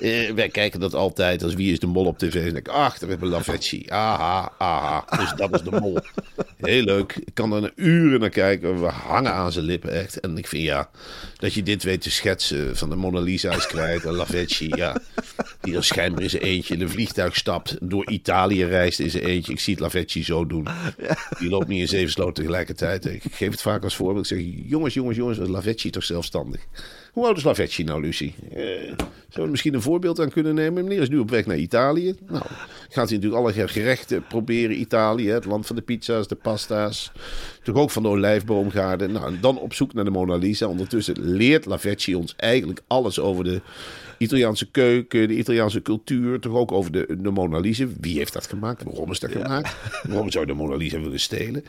Eh, 0.00 0.30
wij 0.30 0.48
kijken 0.48 0.80
dat 0.80 0.94
altijd 0.94 1.42
als 1.42 1.54
wie 1.54 1.72
is 1.72 1.78
de 1.78 1.86
mol 1.86 2.04
op 2.04 2.18
tv. 2.18 2.48
En 2.48 2.56
ik, 2.56 2.68
ach, 2.68 2.98
daar 2.98 3.08
hebben 3.08 3.28
we 3.28 3.34
Lavezzi. 3.34 3.84
Aha, 3.88 4.52
aha. 4.58 5.04
Dus 5.18 5.32
dat 5.36 5.54
is 5.54 5.62
de 5.62 5.80
mol. 5.80 5.98
Heel 6.56 6.82
leuk. 6.82 7.16
Ik 7.24 7.34
kan 7.34 7.52
er 7.52 7.72
uren 7.74 8.20
naar 8.20 8.28
kijken. 8.28 8.80
We 8.80 8.88
hangen 8.88 9.32
aan 9.32 9.52
zijn 9.52 9.64
lippen, 9.64 9.92
echt. 9.92 10.20
En 10.20 10.38
ik 10.38 10.46
vind 10.46 10.62
ja, 10.62 10.90
dat 11.36 11.54
je 11.54 11.62
dit 11.62 11.82
weet 11.82 12.02
te 12.02 12.10
schetsen. 12.10 12.76
Van 12.76 12.90
de 12.90 12.96
Mona 12.96 13.20
Lisa 13.20 13.52
is 13.52 13.66
kwijt. 13.66 14.04
En 14.04 14.14
Lavezzi, 14.14 14.68
ja. 14.76 14.96
Die 15.64 15.76
er 15.76 15.84
schijnbaar 15.84 16.22
in 16.22 16.30
zijn 16.30 16.42
eentje 16.42 16.74
in 16.74 16.80
een 16.80 16.90
vliegtuig 16.90 17.36
stapt. 17.36 17.76
Door 17.80 18.10
Italië 18.10 18.64
reist 18.64 19.00
in 19.00 19.10
zijn 19.10 19.24
eentje. 19.24 19.52
Ik 19.52 19.60
zie 19.60 19.74
het 19.74 19.82
Lavezzi 19.82 20.24
zo 20.24 20.46
doen. 20.46 20.68
Die 21.38 21.48
loopt 21.48 21.68
niet 21.68 21.80
in 21.80 21.88
zeven 21.88 22.10
sloten 22.10 22.34
tegelijkertijd. 22.34 23.06
Ik 23.06 23.22
geef 23.30 23.50
het 23.50 23.62
vaak 23.62 23.84
als 23.84 23.96
voorbeeld. 23.96 24.30
Ik 24.30 24.38
zeg, 24.38 24.46
jongens, 24.66 24.94
jongens, 24.94 25.16
jongens. 25.16 25.38
was 25.38 25.48
Lavezzi 25.48 25.90
toch 25.90 26.04
zelfstandig? 26.04 26.66
Hoe 27.12 27.26
oud 27.26 27.36
is 27.36 27.42
Lavezzi 27.42 27.82
nou, 27.82 28.00
Lucie? 28.00 28.34
Eh, 28.50 28.56
we 29.34 29.42
er 29.42 29.50
misschien 29.50 29.74
een 29.74 29.82
voorbeeld 29.82 30.20
aan 30.20 30.30
kunnen 30.30 30.54
nemen? 30.54 30.84
Meneer 30.84 31.02
is 31.02 31.08
nu 31.08 31.18
op 31.18 31.30
weg 31.30 31.46
naar 31.46 31.56
Italië. 31.56 32.14
Nou, 32.28 32.44
gaat 32.88 33.08
hij 33.08 33.18
natuurlijk 33.18 33.34
alle 33.34 33.68
gerechten 33.68 34.26
proberen. 34.26 34.80
Italië, 34.80 35.30
het 35.30 35.44
land 35.44 35.66
van 35.66 35.76
de 35.76 35.82
pizza's, 35.82 36.28
de 36.28 36.34
pasta's. 36.34 37.12
Toch 37.62 37.76
ook 37.76 37.90
van 37.90 38.02
de 38.02 38.08
olijfboomgaarden. 38.08 39.12
Nou, 39.12 39.26
en 39.26 39.38
dan 39.40 39.58
op 39.58 39.74
zoek 39.74 39.94
naar 39.94 40.04
de 40.04 40.10
Mona 40.10 40.36
Lisa. 40.36 40.66
Ondertussen 40.66 41.14
leert 41.18 41.64
Lavezzi 41.64 42.14
ons 42.14 42.34
eigenlijk 42.36 42.80
alles 42.86 43.20
over 43.20 43.44
de 43.44 43.60
Italiaanse 44.24 44.70
keuken, 44.70 45.28
de 45.28 45.36
Italiaanse 45.36 45.82
cultuur. 45.82 46.40
Toch 46.40 46.54
ook 46.54 46.72
over 46.72 46.92
de, 46.92 47.16
de 47.18 47.30
Mona 47.30 47.58
Lisa. 47.58 47.86
Wie 48.00 48.18
heeft 48.18 48.32
dat 48.32 48.46
gemaakt? 48.46 48.82
Waarom 48.82 49.10
is 49.10 49.20
dat 49.20 49.30
gemaakt? 49.30 49.76
Waarom 50.02 50.30
zou 50.30 50.46
je 50.46 50.52
de 50.52 50.58
Mona 50.58 50.76
Lisa 50.76 51.00
willen 51.00 51.20
stelen? 51.20 51.64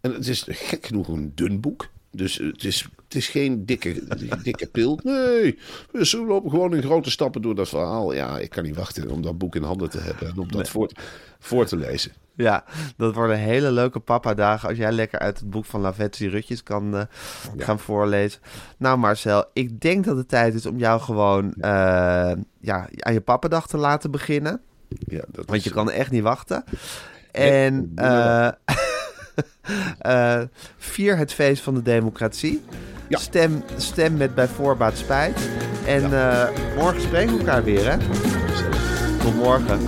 En 0.00 0.12
het 0.12 0.28
is 0.28 0.44
gek 0.48 0.86
genoeg 0.86 1.08
een 1.08 1.32
dun 1.34 1.60
boek. 1.60 1.88
Dus 2.12 2.36
het 2.36 2.64
is, 2.64 2.88
het 3.04 3.14
is 3.14 3.28
geen 3.28 3.66
dikke, 3.66 4.02
dikke 4.42 4.66
pil. 4.66 5.00
Nee, 5.02 5.58
we 5.92 6.24
lopen 6.26 6.50
gewoon 6.50 6.74
in 6.74 6.82
grote 6.82 7.10
stappen 7.10 7.42
door 7.42 7.54
dat 7.54 7.68
verhaal. 7.68 8.14
Ja, 8.14 8.38
ik 8.38 8.50
kan 8.50 8.64
niet 8.64 8.76
wachten 8.76 9.10
om 9.10 9.22
dat 9.22 9.38
boek 9.38 9.56
in 9.56 9.62
handen 9.62 9.90
te 9.90 9.98
hebben 9.98 10.28
en 10.28 10.38
om 10.38 10.52
dat 10.52 10.68
voor, 10.68 10.90
voor 11.38 11.66
te 11.66 11.76
lezen. 11.76 12.12
Ja, 12.36 12.64
dat 12.96 13.14
worden 13.14 13.36
hele 13.38 13.70
leuke 13.70 13.98
papa-dagen 14.00 14.68
als 14.68 14.78
jij 14.78 14.92
lekker 14.92 15.18
uit 15.18 15.38
het 15.40 15.50
boek 15.50 15.64
van 15.64 15.80
Lavezzi 15.80 16.28
Rutjes 16.28 16.62
kan 16.62 16.96
eh, 16.96 17.02
gaan 17.56 17.78
voorlezen. 17.78 18.40
Nou 18.76 18.98
Marcel, 18.98 19.44
ik 19.52 19.80
denk 19.80 20.04
dat 20.04 20.16
het 20.16 20.28
tijd 20.28 20.54
is 20.54 20.66
om 20.66 20.78
jou 20.78 21.00
gewoon 21.00 21.52
eh, 21.54 22.32
ja, 22.60 22.88
aan 22.98 23.12
je 23.12 23.20
pappadag 23.20 23.66
te 23.66 23.76
laten 23.76 24.10
beginnen. 24.10 24.60
Ja, 24.88 25.22
dat 25.28 25.46
Want 25.46 25.58
is- 25.58 25.64
je 25.64 25.70
kan 25.70 25.90
echt 25.90 26.10
niet 26.10 26.22
wachten. 26.22 26.64
En 27.32 27.92
eh, 29.98 30.40
vier 30.76 31.16
het 31.16 31.32
feest 31.32 31.62
van 31.62 31.74
de 31.74 31.82
democratie. 31.82 32.62
Ja. 33.08 33.18
Stem, 33.18 33.62
stem 33.76 34.16
met 34.16 34.34
bij 34.34 34.48
voorbaat 34.48 34.96
spijt. 34.96 35.48
En 35.86 36.02
morgen 36.76 37.00
spreken 37.00 37.32
we 37.32 37.38
elkaar 37.38 37.64
weer, 37.64 37.90
hè? 37.90 37.96
Tot 39.22 39.34
morgen. 39.34 39.78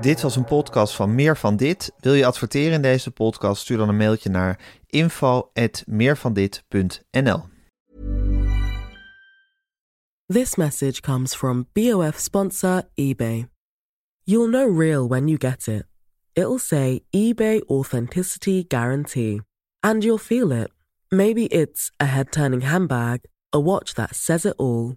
Dit 0.00 0.20
was 0.20 0.36
een 0.36 0.44
podcast 0.44 0.94
van 0.94 1.14
Meer 1.14 1.36
van 1.36 1.56
Dit. 1.56 1.92
Wil 2.00 2.14
je 2.14 2.26
adverteren 2.26 2.72
in 2.72 2.82
deze 2.82 3.10
podcast? 3.10 3.62
Stuur 3.62 3.76
dan 3.76 3.88
een 3.88 3.96
mailtje 3.96 4.30
naar 4.30 4.58
info.meervandit.nl 4.86 7.42
This 10.26 10.56
message 10.56 11.00
comes 11.00 11.34
from 11.34 11.68
BOF 11.72 12.18
sponsor 12.18 12.82
eBay. 12.94 13.48
You'll 14.22 14.50
know 14.50 14.80
real 14.80 15.08
when 15.08 15.28
you 15.28 15.38
get 15.38 15.66
it. 15.66 15.86
It'll 16.32 16.58
say 16.58 17.00
eBay 17.10 17.60
Authenticity 17.66 18.64
Guarantee. 18.68 19.40
And 19.80 20.02
you'll 20.02 20.18
feel 20.18 20.52
it. 20.52 20.70
Maybe 21.08 21.44
it's 21.44 21.90
a 22.02 22.04
head 22.04 22.30
turning 22.30 22.60
handbag, 22.60 23.18
a 23.52 23.58
watch 23.58 23.94
that 23.94 24.14
says 24.14 24.44
it 24.44 24.54
all, 24.58 24.96